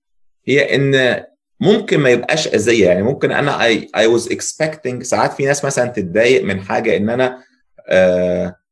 [0.48, 1.24] هي إن
[1.60, 2.86] ممكن ما يبقاش أذية.
[2.86, 7.10] يعني ممكن أنا I, I was expecting ساعات في ناس مثلا تتضايق من حاجة إن
[7.10, 7.44] أنا
[7.92, 8.63] uh,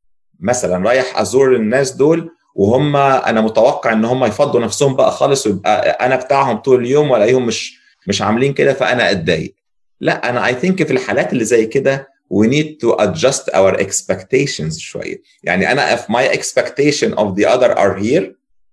[0.42, 5.90] مثلا رايح أزور الناس دول وهم أنا متوقع إن هم يفضوا نفسهم بقى خالص ويبقى
[6.06, 9.54] أنا بتاعهم طول اليوم وألاقيهم مش مش عاملين كده فأنا أتضايق.
[10.00, 14.78] لا أنا اي ثينك في الحالات اللي زي كده we need to adjust our expectations
[14.78, 15.22] شوية.
[15.42, 18.24] يعني أنا if my expectation of the other are here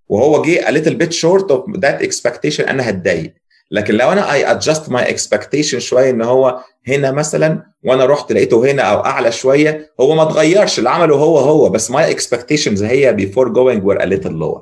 [0.08, 3.34] وهو جه a little bit short of that expectation أنا هتضايق.
[3.70, 8.70] لكن لو أنا I adjust my expectation شوية إن هو هنا مثلا وأنا رحت لقيته
[8.70, 13.16] هنا أو أعلى شوية هو ما اتغيرش اللي عمله هو هو بس my expectations هي
[13.16, 14.60] before going were a little lower.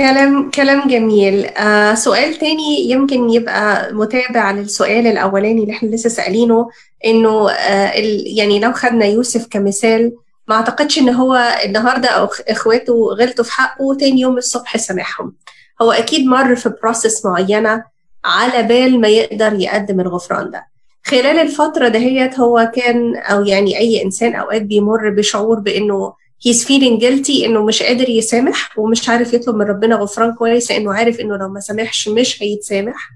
[0.00, 1.46] كلام كلام جميل.
[1.46, 6.68] آه سؤال تاني يمكن يبقى متابع للسؤال الأولاني اللي إحنا لسه سألينه
[7.04, 7.92] إنه آه
[8.36, 10.12] يعني لو خدنا يوسف كمثال
[10.48, 15.34] ما أعتقدش إن هو النهارده أو إخواته غلطوا في حقه وتاني يوم الصبح سامحهم
[15.82, 17.84] هو أكيد مر في process معينة
[18.24, 20.66] على بال ما يقدر يقدم الغفران ده.
[21.04, 26.12] خلال الفترة دهيت هو كان أو يعني أي إنسان أوقات بيمر بشعور بإنه
[26.48, 30.94] he's feeling guilty إنه مش قادر يسامح ومش عارف يطلب من ربنا غفران كويس لأنه
[30.94, 33.10] عارف إنه لو ما سامحش مش هيتسامح.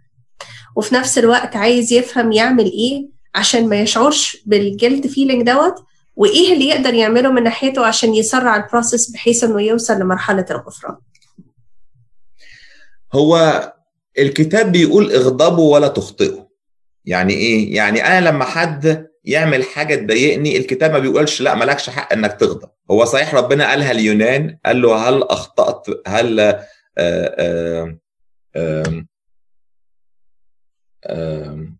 [0.76, 5.74] وفي نفس الوقت عايز يفهم يعمل إيه عشان ما يشعرش بال guilt feeling دوت
[6.16, 10.96] وإيه اللي يقدر يعمله من ناحيته عشان يسرع ال process بحيث إنه يوصل لمرحلة الغفران.
[13.12, 13.62] هو
[14.18, 16.44] الكتاب بيقول اغضبوا ولا تخطئوا
[17.04, 22.12] يعني إيه؟ يعني أنا لما حد يعمل حاجة تضايقني الكتاب ما بيقولش لا مالكش حق
[22.12, 22.68] إنك تغضب.
[22.90, 26.66] هو صحيح ربنا قالها اليونان قال له هل أخطأت؟ هل آآ
[26.98, 27.98] آآ
[31.04, 31.72] آآ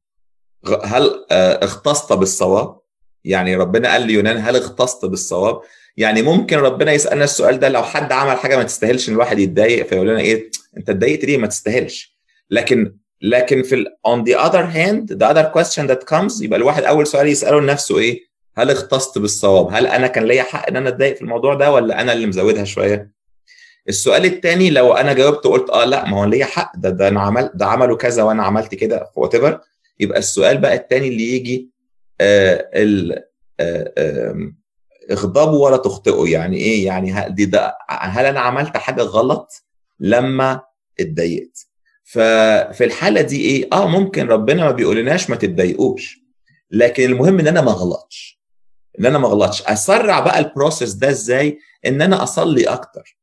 [0.84, 2.80] هل اختصت بالصواب؟
[3.24, 5.60] يعني ربنا قال ليونان هل اختصت بالصواب؟
[5.96, 9.86] يعني ممكن ربنا يسألنا السؤال ده لو حد عمل حاجة ما تستاهلش إن الواحد يتضايق
[9.86, 12.16] فيقول لنا إيه؟ أنت اتضايقت ليه؟ ما تستاهلش.
[12.50, 17.06] لكن لكن في on the other hand the other question that comes يبقى الواحد أول
[17.06, 18.20] سؤال يسأله لنفسه إيه؟
[18.56, 22.00] هل اختصت بالصواب؟ هل أنا كان ليا حق إن أنا أتضايق في الموضوع ده ولا
[22.00, 23.10] أنا اللي مزودها شوية؟
[23.88, 27.20] السؤال الثاني لو أنا جاوبت وقلت آه لأ ما هو ليا حق ده ده أنا
[27.20, 29.60] عمل ده عملوا كذا وأنا عملت كده وات
[30.00, 31.70] يبقى السؤال بقى الثاني اللي يجي
[32.20, 33.12] آه ال
[33.60, 34.52] آه آه
[35.10, 39.64] اغضبوا ولا تخطئوا يعني إيه؟ يعني دي ده هل أنا عملت حاجة غلط
[40.00, 40.60] لما
[41.00, 41.66] اتضايقت؟
[42.04, 46.20] ففي الحالة دي إيه؟ آه ممكن ربنا ما بيقولناش ما تتضايقوش
[46.70, 48.40] لكن المهم إن أنا ما اغلطش
[49.00, 53.18] إن أنا ما اغلطش أسرع بقى البروسيس ده إزاي؟ إن أنا أصلي أكتر.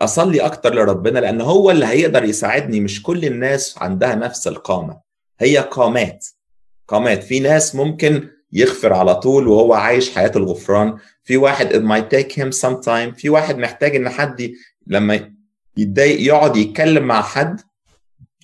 [0.00, 2.80] أصلي أكتر لربنا لأن هو اللي هيقدر يساعدني.
[2.80, 5.00] مش كل الناس عندها نفس القامة.
[5.40, 6.26] هي قامات.
[6.88, 7.22] قامات.
[7.22, 12.32] في ناس ممكن يغفر على طول وهو عايش حياة الغفران في واحد it might take
[12.32, 13.16] him some time.
[13.20, 14.52] في واحد محتاج إن حد
[14.86, 15.30] لما
[15.76, 17.60] يتضايق يقعد يتكلم مع حد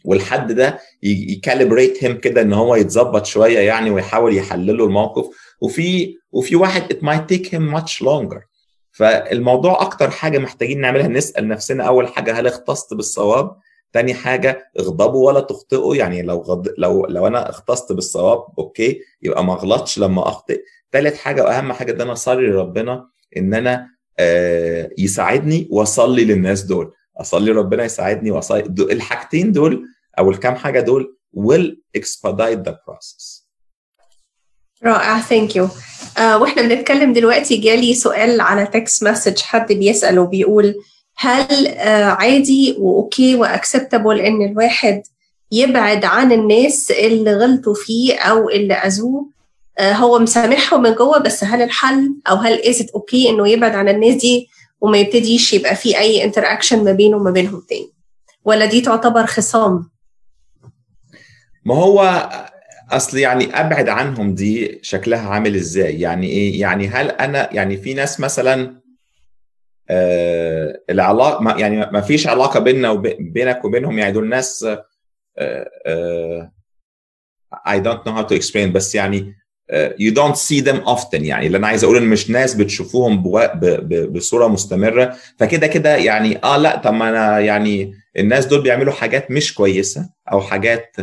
[0.04, 5.26] والحد ده ي calibrate him كده إن هو يتظبط شوية يعني ويحاول يحلله الموقف.
[5.60, 8.40] وفي وفي واحد it might take him much longer.
[8.92, 13.56] فالموضوع أكتر حاجة محتاجين نعملها نسأل نفسنا أول حاجة هل اغتظت بالصواب؟
[13.92, 16.68] تاني حاجة اغضبوا ولا تخطئوا يعني لو غض...
[16.78, 20.62] لو لو أنا اغتظت بالصواب okay يبقى ما اغلطش لما أخطئ.
[20.92, 26.92] تالت حاجة وأهم حاجة إن أنا أصلي لربنا إن أنا آه يساعدني وأصلي للناس دول.
[27.20, 29.84] أصلي ربنا يساعدني وأصلي الحاجتين دول
[30.18, 33.48] أو الكام حاجة دول will expedite the process.
[34.84, 40.74] رائع thank you uh, وإحنا بنتكلم دلوقتي جالي سؤال على text message حد بيسأل وبيقول
[41.16, 41.80] هل uh,
[42.20, 45.02] عادي و okay و acceptable إن الواحد
[45.52, 49.30] يبعد عن الناس اللي غلطوا فيه أو اللي أذوه؟
[49.80, 54.14] هو مسامحهم من جوه بس هل الحل أو هل is okay إنه يبعد عن الناس
[54.14, 54.48] دي
[54.80, 57.92] وما يبتديش يبقى في أي interaction ما بينه وما بينهم تاني؟
[58.44, 59.90] ولا دي تعتبر خصام؟
[61.64, 62.28] ما هو
[62.90, 67.94] أصل يعني أبعد عنهم دي شكلها عامل إزاي؟ يعني إيه؟ يعني هل أنا يعني في
[67.94, 68.80] ناس مثلا
[69.90, 74.64] آه العلاقه يعني ما فيش علاقة بيننا وبينك وبينهم يعني دول ناس
[75.38, 76.52] آه آه
[77.68, 79.34] I don't know how to explain بس يعني
[80.00, 81.14] you don't see them often.
[81.22, 85.16] يعني اللي أنا عايز أقول إن مش ناس بتشوفوهم ب ب بصورة مستمرة.
[85.38, 90.08] فكده كده يعني آه لا طب ما أنا يعني الناس دول بيعملوا حاجات مش كويسة
[90.32, 90.96] أو حاجات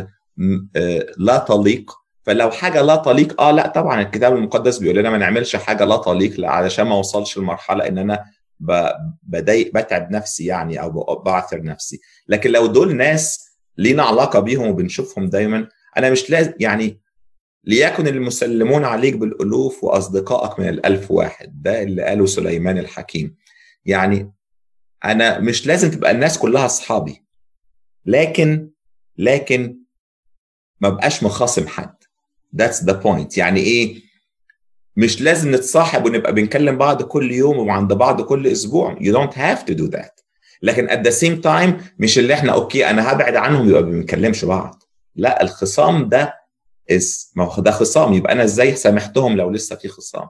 [1.18, 1.90] لا تليق.
[2.22, 5.96] فلو حاجة لا تليق آه لا طبعا الكتاب المقدس بيقول لنا ما نعملش حاجة لا
[5.96, 8.24] تليق علشان ما أوصلش لمرحلة إن أنا
[9.22, 12.00] بضايق بتعب نفسي يعني أو بعثر نفسي.
[12.28, 13.46] لكن لو دول ناس
[13.78, 17.00] لينا علاقة بيهم وبنشوفهم دايما أنا مش لازم يعني
[17.66, 21.62] ليكن المسلمون عليك بالألوف وأصدقائك من الألف واحد.
[21.62, 23.36] ده اللي قاله سليمان الحكيم.
[23.84, 24.32] يعني
[25.04, 27.24] أنا مش لازم تبقى الناس كلها أصحابي.
[28.06, 28.70] لكن
[29.18, 29.78] لكن
[30.80, 31.94] ما بقاش مخاصم حد.
[32.62, 33.38] That's the point.
[33.38, 34.02] يعني إيه؟
[34.96, 38.94] مش لازم نتصاحب ونبقى بنكلم بعض كل يوم وعند بعض كل أسبوع.
[38.96, 40.22] You don't have to do that.
[40.62, 44.44] لكن at the same time مش اللي إحنا أوكي أنا هبعد عنهم يبقى ما بنكلمش
[44.44, 44.82] بعض.
[45.16, 46.45] لا الخصام ده
[47.36, 48.12] ما هو ده خصام.
[48.12, 50.28] يبقى أنا إزاي سامحتهم لو لسه في خصام؟